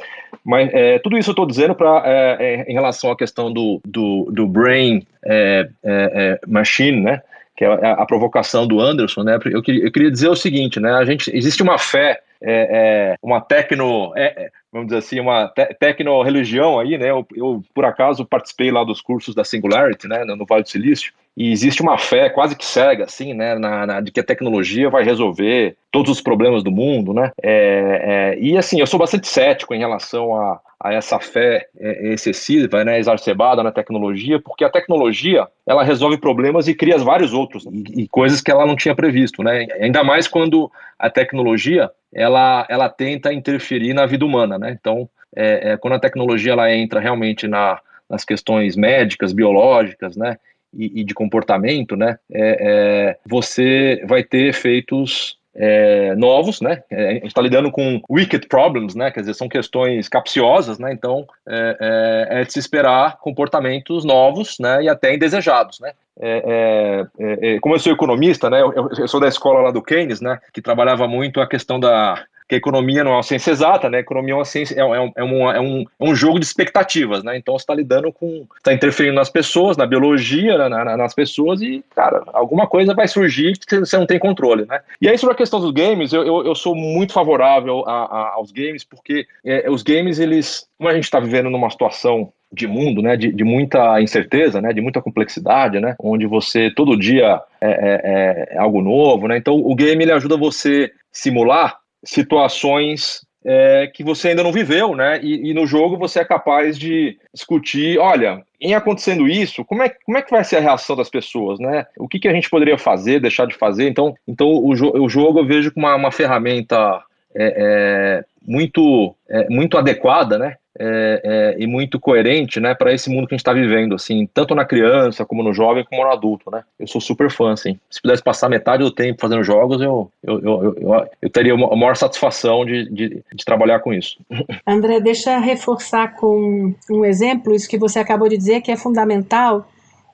[0.43, 3.81] Mas é, tudo isso eu estou dizendo para é, é, em relação à questão do,
[3.85, 7.21] do, do brain é, é, machine, né,
[7.55, 10.91] que é a, a, provocação do Anderson, né, eu, eu queria dizer o seguinte, né,
[10.93, 15.65] a gente, existe uma fé é, é, uma tecno, é, vamos dizer assim, uma te
[15.75, 17.09] tecno-religião aí, né?
[17.09, 21.13] Eu, eu, por acaso, participei lá dos cursos da Singularity, né, no Vale do Silício,
[21.35, 24.89] e existe uma fé quase que cega, assim, né, na, na, de que a tecnologia
[24.89, 27.31] vai resolver todos os problemas do mundo, né?
[27.41, 32.13] É, é, e assim, eu sou bastante cético em relação a, a essa fé é,
[32.13, 37.65] excessiva, né, exacerbada na tecnologia, porque a tecnologia ela resolve problemas e cria vários outros
[37.65, 39.67] e, e coisas que ela não tinha previsto, né?
[39.79, 44.77] Ainda mais quando a tecnologia ela, ela tenta interferir na vida humana, né?
[44.79, 50.37] Então, é, é, quando a tecnologia ela entra realmente na, nas questões médicas, biológicas, né?
[50.73, 52.19] E, e de comportamento, né?
[52.31, 56.83] É, é você vai ter efeitos é, novos, né?
[56.89, 59.09] É, a gente está lidando com wicked problems, né?
[59.09, 60.93] Quer dizer, são questões capciosas, né?
[60.93, 64.83] Então é, é, é de se esperar comportamentos novos, né?
[64.83, 65.91] E até indesejados, né?
[66.19, 68.61] É, é, como eu sou economista, né?
[68.61, 70.39] Eu, eu, sou da escola lá do Keynes, né?
[70.53, 73.99] Que trabalhava muito a questão da que a economia não é uma ciência exata, né?
[73.99, 76.45] Economia é uma ciência, é, é, um, é, um, é, um, é um jogo de
[76.45, 77.37] expectativas, né?
[77.37, 78.47] Então você está lidando com.
[78.57, 83.07] está interferindo nas pessoas, na biologia, na, na, nas pessoas, e, cara, alguma coisa vai
[83.07, 84.79] surgir que você não tem controle, né?
[85.01, 88.33] E aí, sobre a questão dos games, eu, eu, eu sou muito favorável a, a,
[88.35, 90.65] aos games, porque é, os games, eles.
[90.77, 94.71] Como a gente está vivendo numa situação de mundo, né, de, de, muita incerteza, né,
[94.71, 99.55] de muita complexidade, né, onde você todo dia é, é, é algo novo, né, então
[99.55, 105.19] o game ele ajuda você simular situações é, que você ainda não viveu, né?
[105.23, 109.89] E, e, no jogo você é capaz de discutir, olha, em acontecendo isso, como é,
[110.05, 111.85] como é que vai ser a reação das pessoas, né?
[111.97, 113.87] O que, que a gente poderia fazer, deixar de fazer?
[113.87, 117.01] Então, então o, jo o jogo eu vejo como uma, uma ferramenta
[117.37, 120.55] é, é, muito, é, muito adequada, né?
[120.79, 124.27] é, é, e muito coerente, né, para esse mundo que a gente está vivendo, assim,
[124.31, 126.63] tanto na criança, como no jovem, como no adulto, né?
[126.79, 127.79] Eu sou super fã, assim.
[127.89, 131.75] Se pudesse passar metade do tempo fazendo jogos, eu, eu, eu, eu, eu teria a
[131.75, 134.19] maior satisfação de, de, de, trabalhar com isso.
[134.67, 139.67] André, deixa reforçar com um exemplo isso que você acabou de dizer, que é fundamental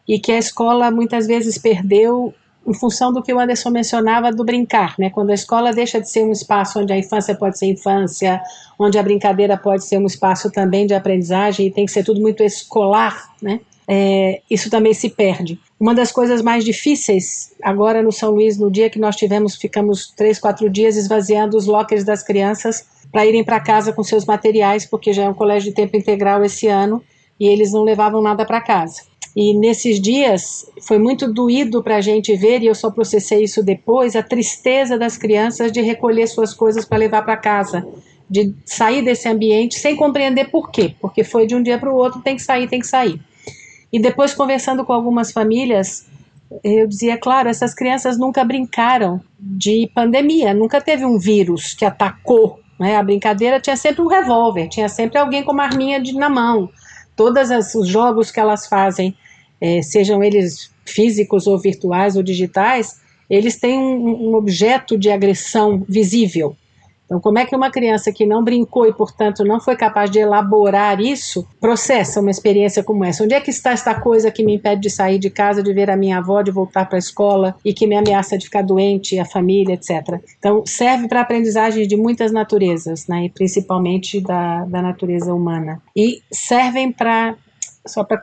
[0.07, 2.33] e que a escola muitas vezes perdeu
[2.65, 5.10] em função do que o Anderson mencionava do brincar, né?
[5.10, 8.41] Quando a escola deixa de ser um espaço onde a infância pode ser infância,
[8.80, 12.21] onde a brincadeira pode ser um espaço também de aprendizagem e tem que ser tudo
[12.21, 13.60] muito escolar, né?
[13.88, 15.60] É, isso também se perde.
[15.78, 20.13] Uma das coisas mais difíceis, agora no São Luís, no dia que nós tivemos, ficamos
[20.15, 24.86] três, quatro dias esvaziando os lockers das crianças para irem para casa com seus materiais,
[24.86, 27.04] porque já é um colégio de tempo integral esse ano
[27.38, 29.02] e eles não levavam nada para casa.
[29.35, 33.63] E nesses dias foi muito doído para a gente ver, e eu só processei isso
[33.63, 37.85] depois, a tristeza das crianças de recolher suas coisas para levar para casa,
[38.29, 41.95] de sair desse ambiente sem compreender por quê, porque foi de um dia para o
[41.95, 43.19] outro, tem que sair, tem que sair.
[43.91, 46.05] E depois, conversando com algumas famílias,
[46.63, 52.59] eu dizia, claro, essas crianças nunca brincaram de pandemia, nunca teve um vírus que atacou.
[52.79, 52.95] Né?
[52.95, 56.69] A brincadeira tinha sempre um revólver, tinha sempre alguém com uma arminha de, na mão.
[57.15, 59.15] Todos os jogos que elas fazem
[59.63, 62.99] é, sejam eles físicos ou virtuais ou digitais,
[63.30, 66.54] eles têm um, um objeto de agressão visível.
[67.06, 70.19] Então, como é que uma criança que não brincou e, portanto, não foi capaz de
[70.19, 73.23] elaborar isso, processa uma experiência como essa?
[73.23, 75.89] Onde é que está esta coisa que me impede de sair de casa, de ver
[75.89, 79.17] a minha avó, de voltar para a escola e que me ameaça de ficar doente,
[79.17, 80.19] a família, etc.
[80.39, 85.82] Então, serve para aprendizagem de muitas naturezas, né, e principalmente da, da natureza humana.
[85.95, 87.36] E servem para,
[87.86, 88.19] só para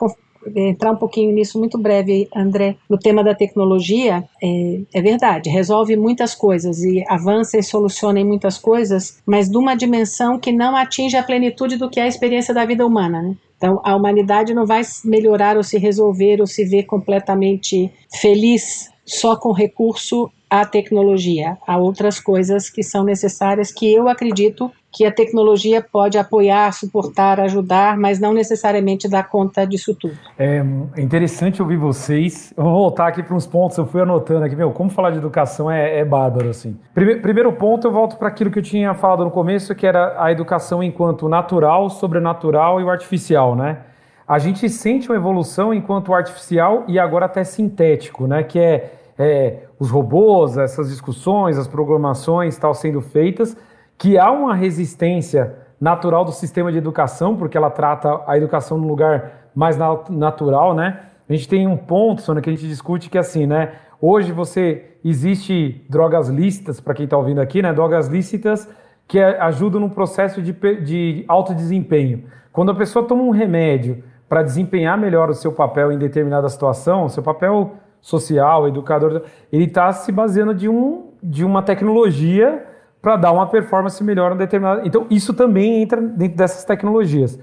[0.55, 5.97] entrar um pouquinho nisso muito breve, André, no tema da tecnologia, é, é, verdade, resolve
[5.97, 10.77] muitas coisas e avança e soluciona em muitas coisas, mas de uma dimensão que não
[10.77, 13.37] atinge a plenitude do que é a experiência da vida humana, né?
[13.57, 19.37] Então, a humanidade não vai melhorar ou se resolver ou se ver completamente feliz só
[19.37, 21.59] com recurso à tecnologia.
[21.67, 27.39] Há outras coisas que são necessárias que eu acredito que a tecnologia pode apoiar, suportar,
[27.41, 30.19] ajudar, mas não necessariamente dar conta disso tudo.
[30.39, 30.63] É
[30.99, 32.53] interessante ouvir vocês.
[32.57, 35.19] Eu vou voltar aqui para uns pontos, eu fui anotando aqui, meu, como falar de
[35.19, 36.77] educação é, é bárbaro, assim.
[36.93, 40.21] Primeiro, primeiro ponto, eu volto para aquilo que eu tinha falado no começo, que era
[40.23, 43.79] a educação enquanto natural, sobrenatural e o artificial, né?
[44.27, 48.43] A gente sente uma evolução enquanto artificial e agora até sintético, né?
[48.43, 53.57] Que é, é os robôs, essas discussões, as programações tal sendo feitas,
[54.01, 58.89] que há uma resistência natural do sistema de educação, porque ela trata a educação num
[58.89, 59.77] lugar mais
[60.09, 61.01] natural, né?
[61.29, 63.73] A gente tem um ponto, Sônia, que a gente discute que é assim, né?
[64.01, 67.75] Hoje você existe drogas lícitas, para quem está ouvindo aqui, né?
[67.75, 68.67] Drogas lícitas
[69.07, 72.25] que ajudam no processo de, de alto desempenho.
[72.53, 77.07] Quando a pessoa toma um remédio para desempenhar melhor o seu papel em determinada situação,
[77.11, 82.65] seu papel social, educador, ele está se baseando de, um, de uma tecnologia
[83.01, 84.83] para dar uma performance melhor em determinada.
[84.85, 87.39] Então, isso também entra dentro dessas tecnologias.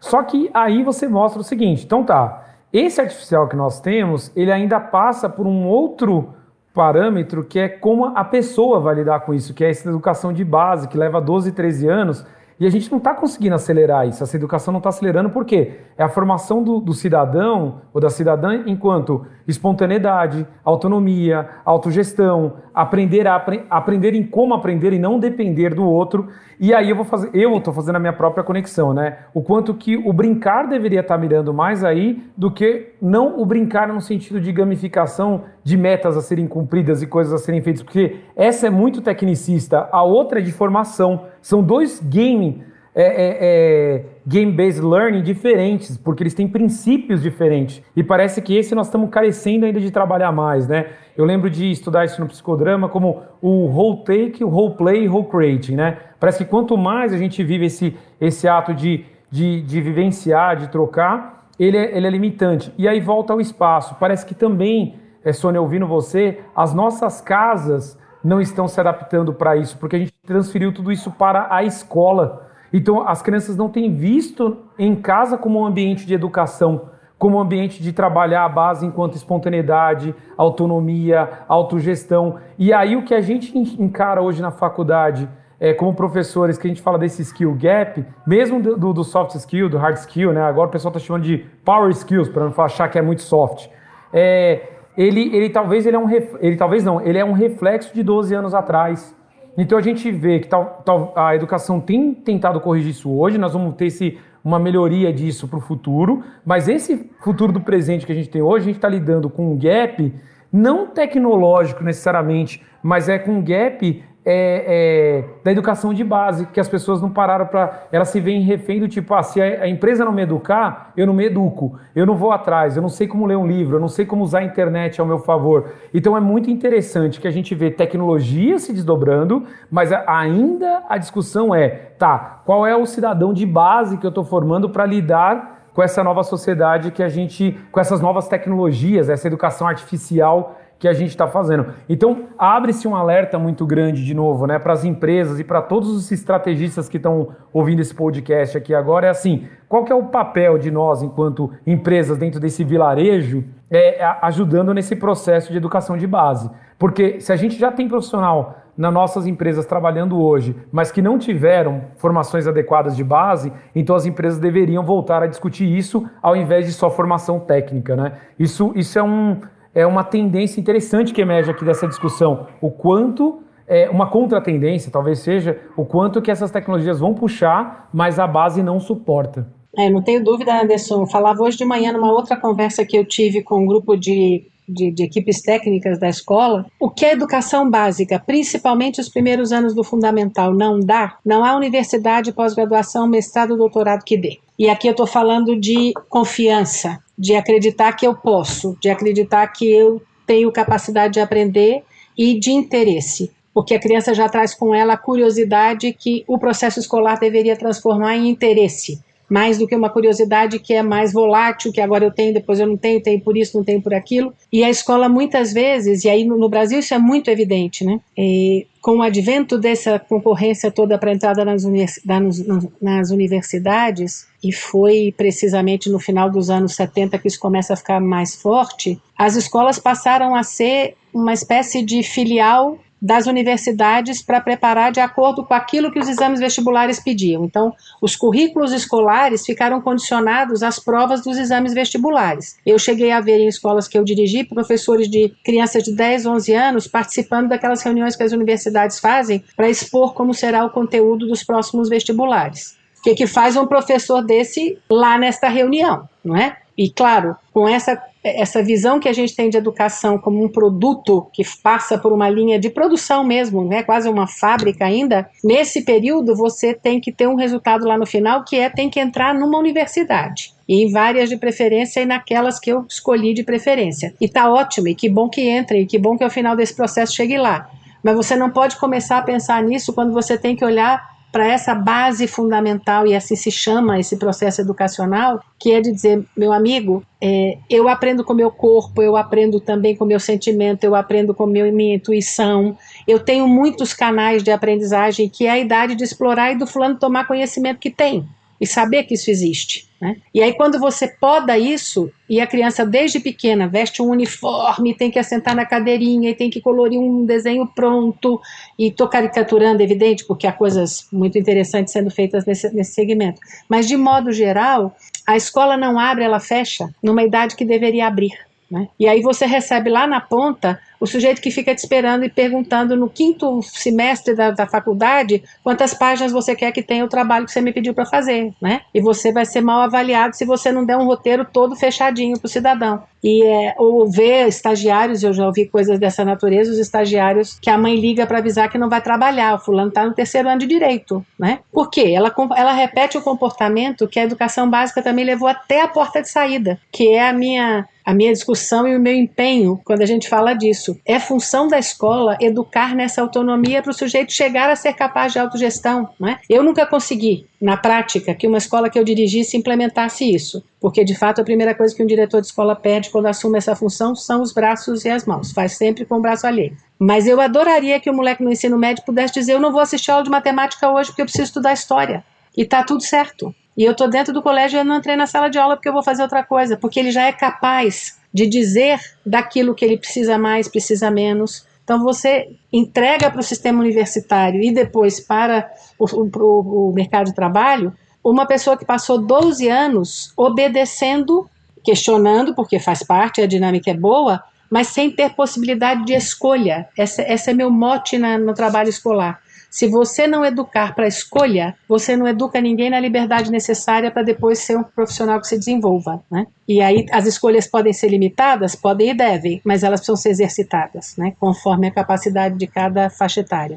[0.00, 4.52] Só que aí você mostra o seguinte: então tá, esse artificial que nós temos, ele
[4.52, 6.34] ainda passa por um outro
[6.74, 10.44] parâmetro que é como a pessoa vai lidar com isso, que é essa educação de
[10.44, 12.26] base, que leva 12, 13 anos,
[12.58, 15.80] e a gente não está conseguindo acelerar isso, essa educação não está acelerando, por quê?
[15.96, 23.42] É a formação do, do, cidadão ou da cidadã enquanto espontaneidade, autonomia, autogestão, aprender a
[23.70, 26.28] aprender em como aprender e não depender do outro.
[26.60, 29.20] E aí eu vou fazer, eu estou fazendo a minha própria conexão, né?
[29.32, 33.46] O quanto que o brincar deveria estar tá mirando mais aí do que não o
[33.46, 37.82] brincar no sentido de gamificação de metas a serem cumpridas e coisas a serem feitas,
[37.82, 41.24] porque essa é muito tecnicista, a outra é de formação.
[41.40, 42.62] São dois gaming
[42.94, 47.82] é, é, é, game-based learning diferentes, porque eles têm princípios diferentes.
[47.94, 50.86] E parece que esse nós estamos carecendo ainda de trabalhar mais, né?
[51.16, 55.08] Eu lembro de estudar isso no psicodrama como o whole take, o whole play e
[55.08, 55.98] whole creating, né?
[56.18, 60.68] Parece que quanto mais a gente vive esse, esse ato de, de, de vivenciar, de
[60.68, 62.72] trocar, ele é, ele é limitante.
[62.76, 63.94] E aí volta ao espaço.
[64.00, 69.56] Parece que também, é, Sônia, ouvindo você, as nossas casas não estão se adaptando para
[69.56, 72.45] isso, porque a gente transferiu tudo isso para a escola.
[72.72, 77.40] Então, as crianças não têm visto em casa como um ambiente de educação, como um
[77.40, 82.36] ambiente de trabalhar a base enquanto espontaneidade, autonomia, autogestão.
[82.58, 86.70] E aí, o que a gente encara hoje na faculdade, é, como professores, que a
[86.70, 90.42] gente fala desse skill gap, mesmo do, do soft skill, do hard skill, né?
[90.42, 93.68] agora o pessoal está chamando de power skills, para não achar que é muito soft.
[94.12, 98.02] É, ele, ele talvez ele é um ele talvez não, ele é um reflexo de
[98.02, 99.14] 12 anos atrás.
[99.56, 103.52] Então a gente vê que tal, tal, a educação tem tentado corrigir isso hoje, nós
[103.52, 108.12] vamos ter esse, uma melhoria disso para o futuro, mas esse futuro do presente que
[108.12, 110.12] a gente tem hoje, a gente está lidando com um gap
[110.52, 116.58] não tecnológico necessariamente, mas é com um gap é, é, da educação de base, que
[116.58, 117.86] as pessoas não pararam para.
[117.92, 121.06] Elas se veem refém do tipo, ah, se a, a, empresa não me educar, eu
[121.06, 123.80] não me educo, eu não vou atrás, eu não sei como ler um livro, eu
[123.80, 125.72] não sei como usar a internet ao meu favor.
[125.94, 131.54] Então é muito interessante que a gente vê tecnologia se desdobrando, mas ainda a discussão
[131.54, 135.82] é, tá, qual é o cidadão de base que eu estou formando para lidar com
[135.82, 140.92] essa nova sociedade que a gente, com essas novas tecnologias, essa educação artificial que a
[140.92, 141.66] gente está fazendo.
[141.88, 145.90] Então, abre-se um alerta muito grande, de novo, né, para as empresas e para todos
[145.90, 149.06] os estrategistas que estão ouvindo esse podcast aqui agora.
[149.06, 154.04] É assim: qual que é o papel de nós, enquanto empresas, dentro desse vilarejo, é,
[154.22, 156.50] ajudando nesse processo de educação de base?
[156.78, 161.18] Porque se a gente já tem profissional nas nossas empresas trabalhando hoje, mas que não
[161.18, 166.66] tiveram formações adequadas de base, então as empresas deveriam voltar a discutir isso ao invés
[166.66, 167.96] de só formação técnica.
[167.96, 168.12] Né?
[168.38, 169.40] Isso, isso é um
[169.76, 172.46] é uma tendência interessante que emerge aqui dessa discussão.
[172.62, 178.18] O quanto é uma contratendência, talvez seja, o quanto que essas tecnologias vão puxar, mas
[178.18, 179.46] a base não suporta.
[179.76, 181.02] É, não tenho dúvida, Anderson.
[181.02, 184.46] Eu falava hoje de manhã numa outra conversa que eu tive com um grupo de,
[184.68, 186.66] de, de, equipes técnicas da escola.
[186.78, 191.18] O que é educação básica, principalmente os primeiros anos do fundamental, não dá?
[191.24, 194.38] Não há universidade, pós-graduação, mestrado, doutorado que dê.
[194.58, 199.70] E aqui eu estou falando de confiança, de acreditar que eu posso, de acreditar que
[199.70, 201.82] eu tenho capacidade de aprender
[202.16, 206.80] e de interesse, porque a criança já traz com ela a curiosidade que o processo
[206.80, 211.80] escolar deveria transformar em interesse mais do que uma curiosidade que é mais volátil, que
[211.80, 214.32] agora eu tenho, depois eu não tenho, tenho por isso, não tenho por aquilo.
[214.52, 218.00] E a escola muitas vezes, e aí no, Brasil isso é muito evidente, né?
[218.16, 222.44] E com o advento dessa concorrência toda para entrada nas, univers, nas,
[222.80, 228.00] nas universidades, e foi precisamente no final dos anos 70 que isso começa a ficar
[228.00, 234.90] mais forte, as escolas passaram a ser uma espécie de filial das universidades para preparar
[234.90, 237.44] de acordo com aquilo que os exames vestibulares pediam.
[237.44, 242.56] Então, os currículos escolares ficaram condicionados às provas dos exames vestibulares.
[242.64, 246.54] Eu cheguei a ver em escolas que eu dirigi professores de crianças de 10, 11
[246.54, 251.44] anos participando daquelas reuniões que as universidades fazem para expor como será o conteúdo dos
[251.44, 252.76] próximos vestibulares.
[252.98, 256.56] O que, que faz um professor desse lá nesta reunião, não é?
[256.76, 261.28] E claro, com essa essa visão que a gente tem de educação como um produto
[261.32, 266.34] que passa por uma linha de produção mesmo, né, quase uma fábrica ainda, nesse período
[266.34, 269.58] você tem que ter um resultado lá no final que é tem que entrar numa
[269.58, 270.54] universidade.
[270.68, 274.12] E em várias de preferência e naquelas que eu escolhi de preferência.
[274.20, 276.74] E tá ótimo, e que bom que entre, e que bom que ao final desse
[276.74, 277.70] processo chegue lá.
[278.02, 281.74] Mas você não pode começar a pensar nisso quando você tem que olhar para essa
[281.74, 287.02] base fundamental, e assim se chama esse processo educacional, que é de dizer, meu amigo,
[287.20, 291.46] é, eu aprendo com meu corpo, eu aprendo também com meu sentimento, eu aprendo com
[291.46, 296.52] meu, minha intuição, eu tenho muitos canais de aprendizagem que é a idade de explorar
[296.52, 298.26] e do fulano tomar conhecimento que tem
[298.60, 299.85] e saber que isso existe.
[300.00, 300.16] Né?
[300.34, 305.10] E aí, quando você poda isso, e a criança desde pequena veste um uniforme, tem
[305.10, 308.40] que assentar na cadeirinha e tem que colorir um desenho pronto,
[308.78, 313.40] e estou caricaturando, evidente, porque há coisas muito interessantes sendo feitas nesse, nesse segmento.
[313.68, 314.94] Mas, de modo geral,
[315.26, 318.32] a escola não abre, ela fecha numa idade que deveria abrir.
[318.70, 318.88] Né?
[318.98, 322.96] E aí você recebe lá na ponta o sujeito que fica te esperando e perguntando
[322.96, 327.52] no quinto semestre da, da faculdade quantas páginas você quer que tenha o trabalho que
[327.52, 328.80] você me pediu para fazer, né?
[328.94, 332.46] E você vai ser mal avaliado se você não der um roteiro todo fechadinho para
[332.46, 333.02] o cidadão.
[333.22, 337.78] E é, ou ver estagiários, eu já ouvi coisas dessa natureza, os estagiários que a
[337.78, 340.66] mãe liga para avisar que não vai trabalhar, o fulano está no terceiro ano de
[340.66, 341.60] direito, né?
[341.72, 342.12] Por quê?
[342.14, 346.28] Ela, ela repete o comportamento que a educação básica também levou até a porta de
[346.28, 350.28] saída, que é a minha a minha discussão e o meu empenho quando a gente
[350.28, 350.96] fala disso.
[351.04, 355.40] É função da escola educar nessa autonomia para o sujeito chegar a ser capaz de
[355.40, 356.08] autogestão.
[356.24, 356.38] É?
[356.48, 360.62] Eu nunca consegui, na prática, que uma escola que eu dirigisse implementasse isso.
[360.80, 363.74] Porque, de fato, a primeira coisa que um diretor de escola pede quando assume essa
[363.74, 365.50] função são os braços e as mãos.
[365.50, 366.76] Faz sempre com o braço alheio.
[366.96, 370.12] Mas eu adoraria que o moleque no ensino médio pudesse dizer: Eu não vou assistir
[370.12, 372.24] aula de matemática hoje porque eu preciso estudar história.
[372.56, 373.52] E tá tudo certo.
[373.76, 375.88] E eu estou dentro do colégio e eu não entrei na sala de aula porque
[375.88, 379.98] eu vou fazer outra coisa, porque ele já é capaz de dizer daquilo que ele
[379.98, 381.66] precisa mais, precisa menos.
[381.84, 387.92] Então você entrega para o sistema universitário e depois para o, o, mercado de trabalho
[388.24, 391.48] uma pessoa que passou 12 anos obedecendo,
[391.84, 396.88] questionando, porque faz parte, a dinâmica é boa, mas sem ter possibilidade de escolha.
[396.98, 399.40] Esse, esse é meu mote na, no trabalho escolar.
[399.76, 404.60] Se você não educar para escolha, você não educa ninguém na liberdade necessária para depois
[404.60, 406.46] ser um profissional que se desenvolva, né?
[406.66, 411.14] E aí as escolhas podem ser limitadas, podem e devem, mas elas precisam ser exercitadas,
[411.18, 411.34] né?
[411.38, 413.74] Conforme a capacidade de cada faixa etária.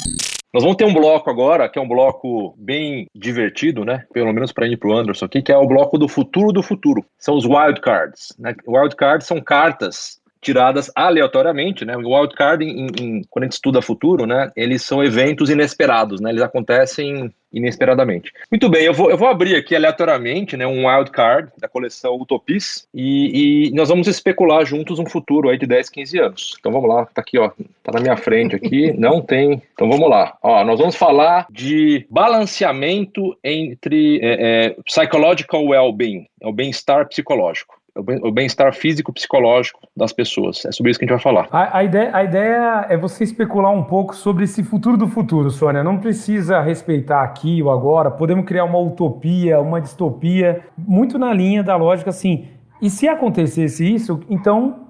[0.54, 4.06] Nós vamos ter um bloco agora, que é um bloco bem divertido, né?
[4.12, 6.64] Pelo menos para ir para o Anderson aqui, que é o bloco do futuro do
[6.64, 7.06] futuro.
[7.20, 8.34] São os wildcards.
[8.40, 8.56] Né?
[8.68, 11.96] Wildcards são cartas tiradas aleatoriamente, né?
[11.98, 14.52] O wildcard, em, em, quando a gente estuda futuro, né?
[14.56, 16.30] Eles são eventos inesperados, né?
[16.30, 18.32] Eles acontecem inesperadamente.
[18.50, 20.66] Muito bem, eu vou, eu vou abrir aqui aleatoriamente, né?
[20.68, 25.66] Um wildcard da coleção Utopies e, e, nós vamos especular juntos um futuro aí de
[25.66, 26.56] 10, 15 anos.
[26.60, 27.50] Então vamos lá, tá aqui, ó,
[27.84, 29.62] tá na minha frente aqui, não tem.
[29.74, 30.38] Então vamos lá.
[30.42, 37.79] Ó, nós vamos falar de balanceamento entre é, é, psychological well-being, é o bem-estar psicológico
[38.00, 40.66] o bem-estar físico psicológico das pessoas.
[40.66, 41.48] É sobre isso que a gente vai falar.
[41.52, 45.50] A, a, ideia, a ideia é você especular um pouco sobre esse futuro do futuro,
[45.50, 45.84] Sônia.
[45.84, 48.10] Não precisa respeitar aqui ou agora.
[48.10, 52.48] Podemos criar uma utopia, uma distopia, muito na linha da lógica assim.
[52.82, 54.88] E se acontecesse isso, então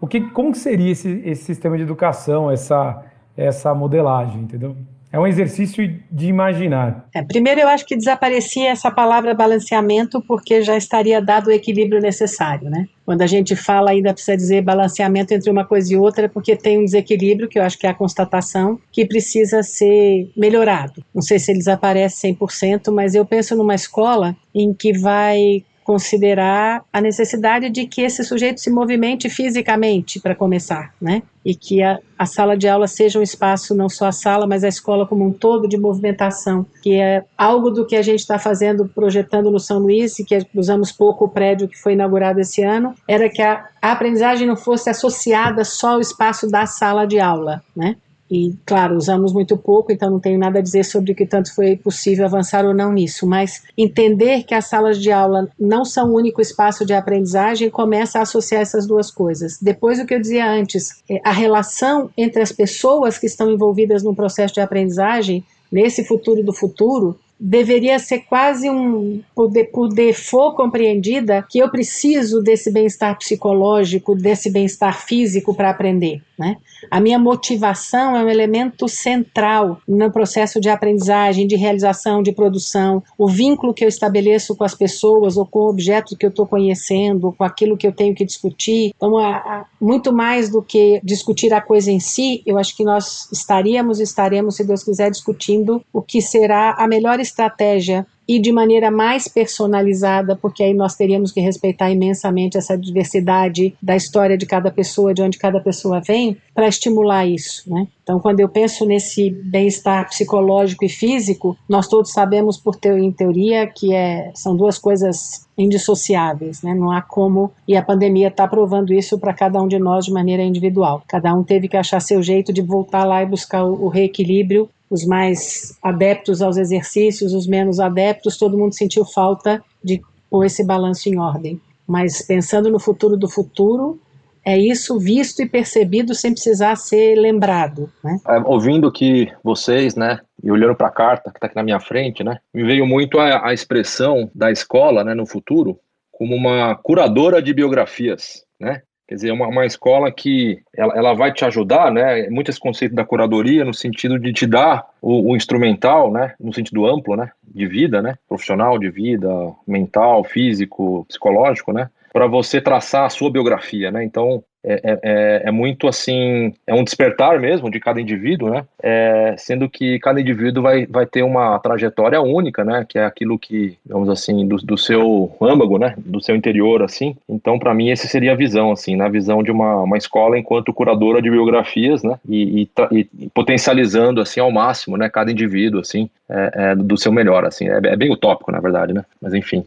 [0.00, 3.04] o que, como seria esse, esse sistema de educação, essa,
[3.36, 4.76] essa modelagem, entendeu?
[5.10, 7.08] É um exercício de imaginar.
[7.14, 12.00] É, primeiro, eu acho que desaparecia essa palavra balanceamento, porque já estaria dado o equilíbrio
[12.00, 12.86] necessário, né?
[13.06, 16.78] Quando a gente fala, ainda precisa dizer balanceamento entre uma coisa e outra, porque tem
[16.78, 21.02] um desequilíbrio, que eu acho que é a constatação, que precisa ser melhorado.
[21.14, 26.84] Não sei se ele desaparece 100%, mas eu penso numa escola em que vai considerar
[26.92, 31.22] a necessidade de que esse sujeito se movimente fisicamente para começar, né?
[31.42, 34.62] E que a, a, sala de aula seja um espaço, não só a sala, mas
[34.62, 38.38] a escola como um todo de movimentação, que é algo do que a gente está
[38.38, 42.62] fazendo, projetando no São Luís, e que usamos pouco o prédio que foi inaugurado esse
[42.62, 47.18] ano, era que a, a aprendizagem não fosse associada só ao espaço da sala de
[47.18, 47.96] aula, né?
[48.30, 51.54] E, claro, usamos muito pouco, então não tenho nada a dizer sobre o que tanto
[51.54, 56.10] foi possível avançar ou não nisso, mas entender que as salas de aula não são
[56.10, 59.58] o único espaço de aprendizagem começa a associar essas duas coisas.
[59.60, 64.02] Depois, o que eu dizia antes, é, a relação entre as pessoas que estão envolvidas
[64.02, 69.88] no processo de aprendizagem, nesse futuro do futuro, deveria ser quase um, por, de, por
[69.88, 76.22] default compreendida, que eu preciso desse bem-estar psicológico, desse bem-estar físico para aprender.
[76.38, 76.56] Né?
[76.90, 83.02] A minha motivação é um elemento central no processo de aprendizagem, de realização, de produção.
[83.18, 86.46] O vínculo que eu estabeleço com as pessoas ou com o objeto que eu estou
[86.46, 88.92] conhecendo, com aquilo que eu tenho que discutir.
[88.96, 92.84] Então, a, a, muito mais do que discutir a coisa em si, eu acho que
[92.84, 98.52] nós estaríamos, estaremos, se Deus quiser, discutindo o que será a melhor estratégia e de
[98.52, 104.44] maneira mais personalizada, porque aí nós teríamos que respeitar imensamente essa diversidade da história de
[104.44, 107.86] cada pessoa, de onde cada pessoa vem, para estimular isso, né?
[108.02, 113.66] Então, quando eu penso nesse bem-estar psicológico e físico, nós todos sabemos por em teoria
[113.66, 116.74] que é, são duas coisas indissociáveis, né?
[116.74, 120.12] Não há como e a pandemia está provando isso para cada um de nós de
[120.12, 121.02] maneira individual.
[121.08, 124.68] Cada um teve que achar seu jeito de voltar lá e buscar o, o reequilíbrio
[124.90, 130.64] os mais adeptos aos exercícios, os menos adeptos, todo mundo sentiu falta de pôr esse
[130.64, 131.60] balanço em ordem.
[131.86, 134.00] Mas pensando no futuro do futuro,
[134.44, 137.90] é isso visto e percebido sem precisar ser lembrado.
[138.02, 138.18] Né?
[138.26, 141.80] É, ouvindo que vocês, né, e olhando para a carta que está aqui na minha
[141.80, 145.78] frente, né, me veio muito a, a expressão da escola, né, no futuro,
[146.10, 148.82] como uma curadora de biografias, né?
[149.08, 152.28] Quer dizer, é uma, uma escola que ela, ela vai te ajudar, né?
[152.28, 156.34] Muito esse conceito da curadoria no sentido de te dar o, o, instrumental, né?
[156.38, 157.30] No sentido amplo, né?
[157.42, 158.16] De vida, né?
[158.28, 159.28] Profissional, de vida,
[159.66, 161.88] mental, físico, psicológico, né?
[162.12, 164.04] Para você traçar a sua biografia, né?
[164.04, 168.64] Então, é, é, é, é, muito assim, é um despertar mesmo de cada indivíduo, né?
[168.82, 172.84] É, sendo que cada indivíduo vai, vai ter uma trajetória única, né?
[172.86, 175.94] Que é aquilo que, digamos assim, do, do seu âmago, né?
[175.96, 177.16] Do seu interior, assim.
[177.26, 179.10] Então, para mim, essa seria a visão, assim, na né?
[179.10, 182.18] visão de uma, uma escola enquanto curadora de biografias, né?
[182.28, 185.08] E, e, e potencializando, assim, ao máximo, né?
[185.08, 187.68] Cada indivíduo, assim, é, é, do seu melhor, assim.
[187.68, 189.02] É, bem utópico, na verdade, né?
[189.20, 189.64] Mas enfim.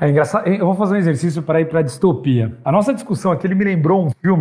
[0.00, 0.48] É engraçado.
[0.48, 2.52] Eu vou fazer um exercício para ir para distopia.
[2.64, 4.39] A nossa discussão aqui ele me lembrou um filme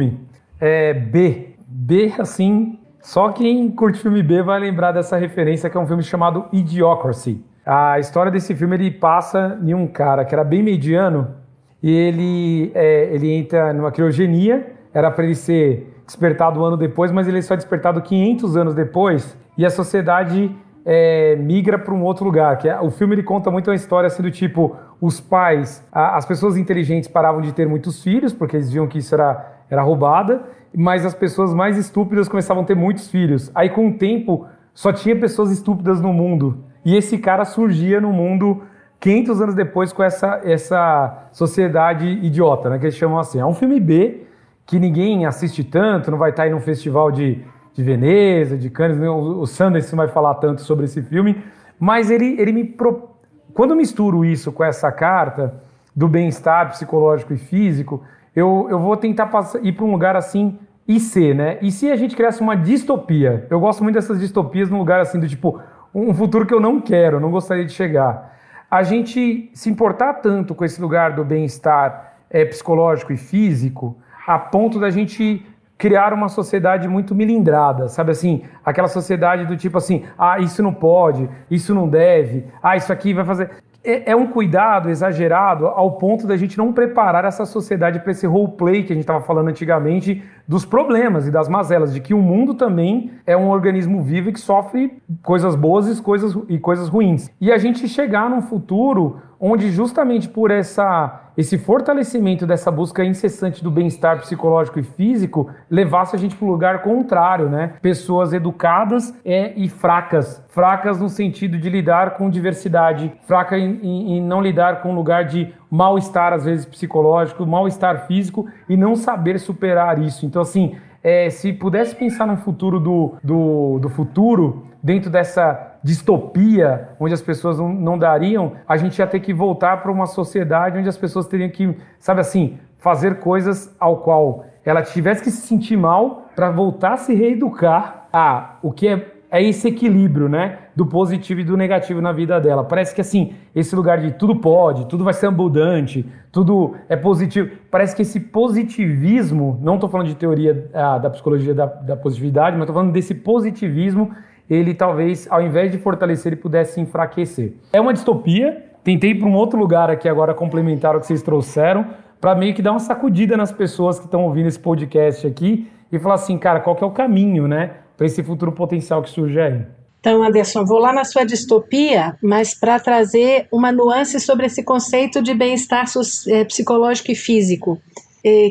[0.59, 1.55] é, B.
[1.67, 6.03] B, assim, só quem curte filme B vai lembrar dessa referência que é um filme
[6.03, 7.43] chamado Idiocracy.
[7.65, 11.35] A história desse filme ele passa em um cara que era bem mediano
[11.81, 14.73] e ele, é, ele entra numa criogenia.
[14.93, 18.73] Era para ele ser despertado um ano depois, mas ele é só despertado 500 anos
[18.73, 22.57] depois e a sociedade é, migra para um outro lugar.
[22.57, 26.17] Que é, o filme ele conta muito uma história assim do tipo: os pais, a,
[26.17, 29.82] as pessoas inteligentes paravam de ter muitos filhos, porque eles viam que isso era, era
[29.82, 30.43] roubada,
[30.76, 33.51] mas as pessoas mais estúpidas começavam a ter muitos filhos.
[33.53, 36.63] Aí, com o tempo, só tinha pessoas estúpidas no mundo.
[36.86, 38.63] E esse cara surgia no mundo
[38.99, 43.39] 500 anos depois com essa, essa sociedade idiota, né, que eles chamam assim.
[43.39, 44.26] É um filme B
[44.65, 47.43] que ninguém assiste tanto, não vai estar aí num festival de
[47.80, 51.41] de Veneza, de Cannes, o, o Sanders vai falar tanto sobre esse filme,
[51.80, 52.65] mas ele, ele me.
[52.65, 53.09] Pro...
[53.53, 55.63] Quando eu misturo isso com essa carta
[55.95, 58.03] do bem-estar psicológico e físico,
[58.39, 61.57] eu, eu vou tentar passar, ir para um lugar assim e ser, né?
[61.61, 63.45] E se a gente criasse uma distopia?
[63.49, 65.59] Eu gosto muito dessas distopias num lugar assim do tipo
[65.93, 68.37] um futuro que eu não quero, não gostaria de chegar.
[68.69, 74.37] A gente se importar tanto com esse lugar do bem-estar é, psicológico e físico, a
[74.37, 75.45] ponto da gente
[75.77, 78.43] criar uma sociedade muito milindrada, sabe assim?
[78.65, 83.13] Aquela sociedade do tipo assim, ah, isso não pode, isso não deve, ah, isso aqui
[83.13, 83.49] vai fazer.
[83.84, 88.27] É, é um cuidado exagerado ao ponto da gente não preparar essa sociedade para esse
[88.27, 92.17] roleplay que a gente estava falando antigamente dos problemas e das mazelas, de que o
[92.17, 96.89] mundo também é um organismo vivo e que sofre coisas boas e coisas, e coisas
[96.89, 97.29] ruins.
[97.39, 103.63] E a gente chegar num futuro onde justamente por essa esse fortalecimento dessa busca incessante
[103.63, 107.75] do bem-estar psicológico e físico levasse a gente para o lugar contrário, né?
[107.81, 110.43] Pessoas educadas é, e fracas.
[110.49, 114.95] Fracas no sentido de lidar com diversidade, fraca em, em, em não lidar com um
[114.95, 120.26] lugar de mal-estar, às vezes psicológico, mal-estar físico e não saber superar isso.
[120.26, 126.89] Então, assim, é, se pudesse pensar num futuro do, do, do futuro, dentro dessa distopia,
[126.99, 130.78] onde as pessoas não, não dariam, a gente ia ter que voltar para uma sociedade
[130.78, 135.47] onde as pessoas teriam que, sabe assim, fazer coisas ao qual ela tivesse que se
[135.47, 140.57] sentir mal para voltar a se reeducar a o que é é esse equilíbrio, né?
[140.75, 142.63] Do positivo e do negativo na vida dela.
[142.63, 147.49] Parece que assim, esse lugar de tudo pode, tudo vai ser abundante, tudo é positivo.
[147.69, 152.55] Parece que esse positivismo, não estou falando de teoria ah, da psicologia da, da positividade,
[152.55, 154.11] mas estou falando desse positivismo,
[154.49, 157.53] ele talvez, ao invés de fortalecer, ele pudesse enfraquecer.
[157.71, 158.65] É uma distopia.
[158.84, 161.86] Tentei para um outro lugar aqui agora complementar o que vocês trouxeram,
[162.19, 165.99] para meio que dar uma sacudida nas pessoas que estão ouvindo esse podcast aqui e
[165.99, 167.71] falar assim, cara, qual que é o caminho, né?
[167.99, 169.61] Para esse futuro potencial que surge aí.
[169.99, 175.21] Então, Anderson, vou lá na sua distopia, mas para trazer uma nuance sobre esse conceito
[175.21, 175.83] de bem-estar
[176.29, 177.77] eh, psicológico e físico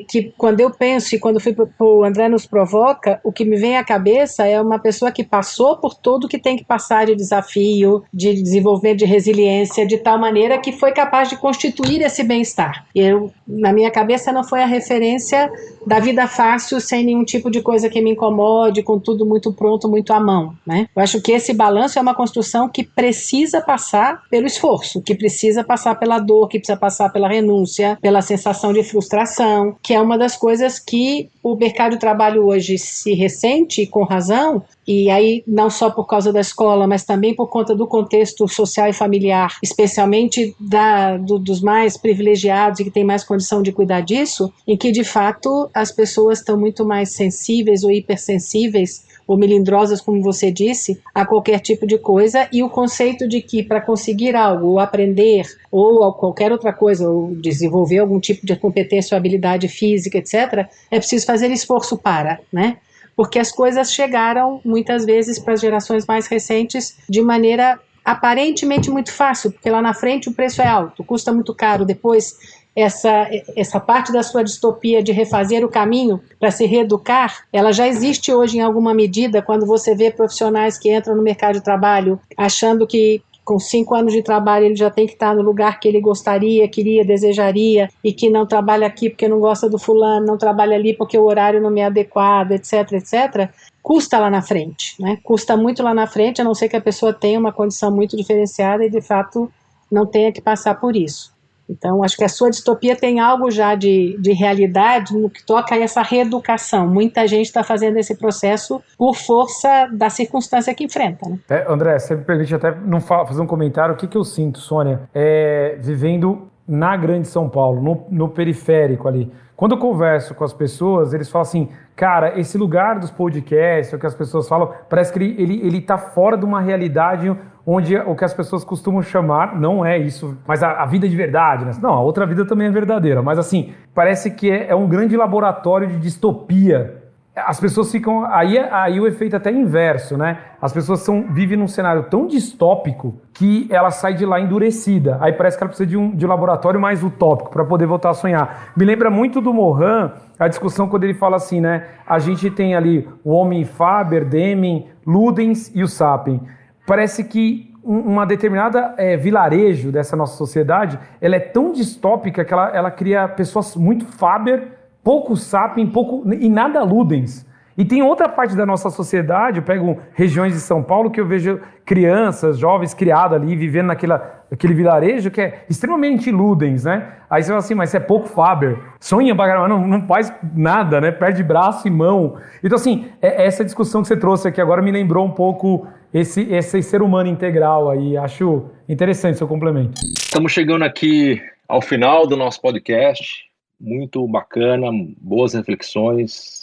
[0.08, 3.76] que quando eu penso e quando fui o André nos provoca, o que me vem
[3.76, 8.02] à cabeça é uma pessoa que passou por tudo que tem que passar de desafio,
[8.12, 12.86] de desenvolvimento de resiliência, de tal maneira que foi capaz de constituir esse bem-estar.
[12.94, 15.50] Eu, na minha cabeça, não foi a referência
[15.86, 19.88] da vida fácil, sem nenhum tipo de coisa que me incomode, com tudo muito pronto,
[19.88, 20.54] muito à mão.
[20.66, 20.86] Né?
[20.94, 25.64] Eu acho que esse balanço é uma construção que precisa passar pelo esforço, que precisa
[25.64, 30.18] passar pela dor, que precisa passar pela renúncia, pela sensação de frustração que é uma
[30.18, 35.70] das coisas que o mercado de trabalho hoje se ressente, com razão, e aí não
[35.70, 40.54] só por causa da escola, mas também por conta do contexto social e familiar, especialmente
[40.58, 44.90] da, do, dos mais privilegiados e que têm mais condição de cuidar disso, em que
[44.90, 50.98] de fato as pessoas estão muito mais sensíveis ou hipersensíveis ou melindrosas, como você disse,
[51.14, 55.46] a qualquer tipo de coisa, e o conceito de que para conseguir algo, ou aprender,
[55.70, 60.98] ou qualquer outra coisa, ou desenvolver algum tipo de competência ou habilidade física, etc., é
[60.98, 62.78] preciso fazer esforço para, né?
[63.14, 69.12] Porque as coisas chegaram, muitas vezes, para as gerações mais recentes de maneira aparentemente muito
[69.12, 72.38] fácil, porque lá na frente o preço é alto, custa muito caro depois
[72.74, 77.88] essa, essa parte da sua distopia de refazer o caminho para se reeducar, ela já
[77.88, 82.20] existe hoje em alguma medida quando você vê profissionais que entram no mercado de trabalho
[82.36, 85.88] achando que com cinco anos de trabalho ele já tem que estar no lugar que
[85.88, 90.36] ele gostaria, queria, desejaria e que não trabalha aqui porque não gosta do fulano, não
[90.36, 93.50] trabalha ali porque o horário não me é adequado, etc, etc
[93.88, 95.18] custa lá na frente, né?
[95.22, 98.18] Custa muito lá na frente, a não ser que a pessoa tenha uma condição muito
[98.18, 99.50] diferenciada e de fato
[99.90, 101.32] não tenha que passar por isso.
[101.68, 105.74] Então, acho que a sua distopia tem algo já de, de realidade no que toca
[105.74, 106.88] a essa reeducação.
[106.88, 111.28] Muita gente está fazendo esse processo por força da circunstância que enfrenta.
[111.28, 111.38] Né?
[111.48, 113.94] É, André, você me permite até não fazer um comentário.
[113.94, 119.08] O que, que eu sinto, Sônia, é, vivendo na Grande São Paulo, no, no periférico
[119.08, 119.32] ali.
[119.56, 123.98] Quando eu converso com as pessoas, eles falam assim, cara, esse lugar dos podcasts, o
[123.98, 127.34] que as pessoas falam, parece que ele, ele, ele tá fora de uma realidade
[127.70, 131.14] onde o que as pessoas costumam chamar, não é isso, mas a, a vida de
[131.14, 131.72] verdade, né?
[131.82, 135.14] Não, a outra vida também é verdadeira, mas assim, parece que é, é um grande
[135.14, 136.98] laboratório de distopia
[137.46, 138.24] as pessoas ficam.
[138.24, 140.38] Aí, aí o efeito é até inverso, né?
[140.60, 145.18] As pessoas são, vivem num cenário tão distópico que ela sai de lá endurecida.
[145.20, 148.10] Aí parece que ela precisa de um, de um laboratório mais utópico para poder voltar
[148.10, 148.72] a sonhar.
[148.76, 151.86] Me lembra muito do Mohan, a discussão quando ele fala assim, né?
[152.06, 156.40] A gente tem ali o homem Faber, Deming, Ludens e o Sapien.
[156.88, 162.70] Parece que uma determinada é, vilarejo dessa nossa sociedade, ela é tão distópica que ela,
[162.74, 164.78] ela cria pessoas muito Faber
[165.08, 167.46] pouco sapem, pouco e nada ludens.
[167.78, 171.26] E tem outra parte da nossa sociedade, eu pego regiões de São Paulo que eu
[171.26, 177.10] vejo crianças, jovens criados ali, vivendo naquela, naquele vilarejo que é extremamente ludens, né?
[177.30, 181.00] Aí você fala assim, mas você é pouco Faber, sonha pra não, não faz nada,
[181.00, 181.12] né?
[181.12, 182.36] Perde braço e mão.
[182.64, 186.42] Então assim, é, essa discussão que você trouxe aqui agora me lembrou um pouco esse,
[186.52, 188.16] esse ser humano integral aí.
[188.16, 190.00] Acho interessante seu complemento.
[190.16, 193.48] Estamos chegando aqui ao final do nosso podcast
[193.80, 194.88] muito bacana,
[195.20, 196.57] boas reflexões,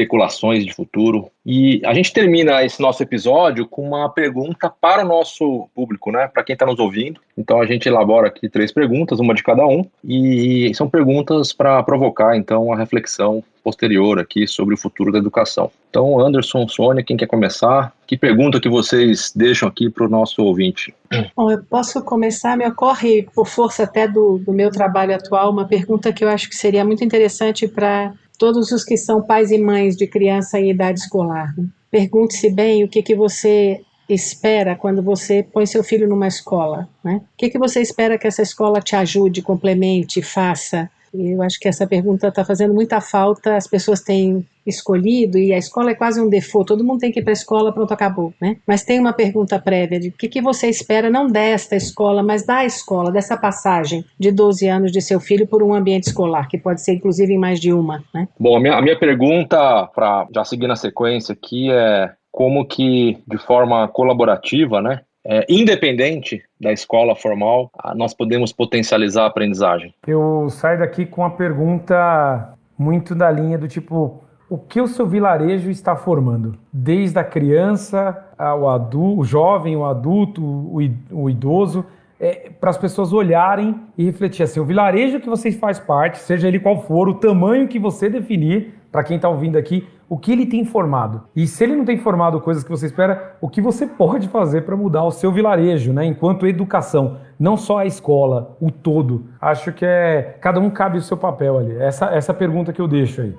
[0.00, 1.30] especulações de futuro.
[1.44, 6.28] E a gente termina esse nosso episódio com uma pergunta para o nosso público, né?
[6.28, 7.20] Para quem está nos ouvindo.
[7.36, 11.82] Então a gente elabora aqui três perguntas, uma de cada um, e são perguntas para
[11.82, 15.70] provocar então a reflexão posterior aqui sobre o futuro da educação.
[15.90, 17.92] Então, Anderson, Sônia, quem quer começar?
[18.06, 20.94] Que pergunta que vocês deixam aqui para o nosso ouvinte?
[21.36, 25.66] Bom, eu posso começar, me ocorre, por força até do, do meu trabalho atual, uma
[25.66, 29.58] pergunta que eu acho que seria muito interessante para todos os que são pais e
[29.58, 31.54] mães de criança em idade escolar.
[31.56, 31.66] Né?
[31.90, 37.16] Pergunte-se bem o que, que você espera quando você põe seu filho numa escola, né?
[37.16, 40.90] O que, que você espera que essa escola te ajude, complemente, faça?
[41.12, 43.56] Eu acho que essa pergunta está fazendo muita falta.
[43.56, 46.68] As pessoas têm escolhido e a escola é quase um default.
[46.68, 48.56] Todo mundo tem que ir para a escola, pronto, acabou, né?
[48.66, 52.44] Mas tem uma pergunta prévia de o que, que você espera não desta escola, mas
[52.44, 56.58] da escola, dessa passagem de 12 anos de seu filho por um ambiente escolar, que
[56.58, 58.28] pode ser inclusive em mais de uma, né?
[58.38, 63.18] Bom, a minha, a minha pergunta para já seguir na sequência aqui é como que
[63.26, 69.94] de forma colaborativa, né, é, independente da escola formal, nós podemos potencializar a aprendizagem?
[70.06, 75.06] Eu saio daqui com uma pergunta muito da linha do tipo: o que o seu
[75.06, 76.56] vilarejo está formando?
[76.72, 80.42] Desde a criança, ao adulto, o jovem, o adulto,
[81.10, 81.84] o idoso,
[82.18, 86.48] é, para as pessoas olharem e refletir assim: o vilarejo que você faz parte, seja
[86.48, 90.32] ele qual for, o tamanho que você definir, para quem está ouvindo aqui, o que
[90.32, 91.22] ele tem formado.
[91.36, 94.62] E se ele não tem formado coisas que você espera, o que você pode fazer
[94.62, 96.04] para mudar o seu vilarejo, né?
[96.04, 99.26] Enquanto educação, não só a escola, o todo.
[99.40, 101.76] Acho que é cada um cabe o seu papel ali.
[101.76, 103.34] Essa essa pergunta que eu deixo aí.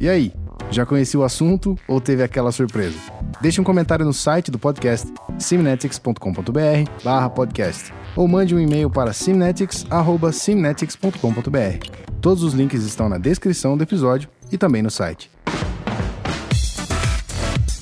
[0.00, 0.32] E aí?
[0.70, 2.96] Já conhecia o assunto ou teve aquela surpresa?
[3.40, 11.90] Deixe um comentário no site do podcast simnetics.com.br podcast ou mande um e-mail para simnetics.simnetics.com.br.
[12.20, 15.28] Todos os links estão na descrição do episódio e também no site.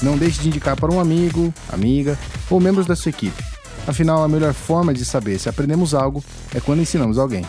[0.03, 2.19] Não deixe de indicar para um amigo, amiga
[2.49, 3.45] ou membros da sua equipe.
[3.87, 6.25] Afinal, a melhor forma de saber se aprendemos algo
[6.55, 7.45] é quando ensinamos alguém.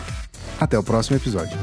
[0.60, 1.56] Até o próximo episódio.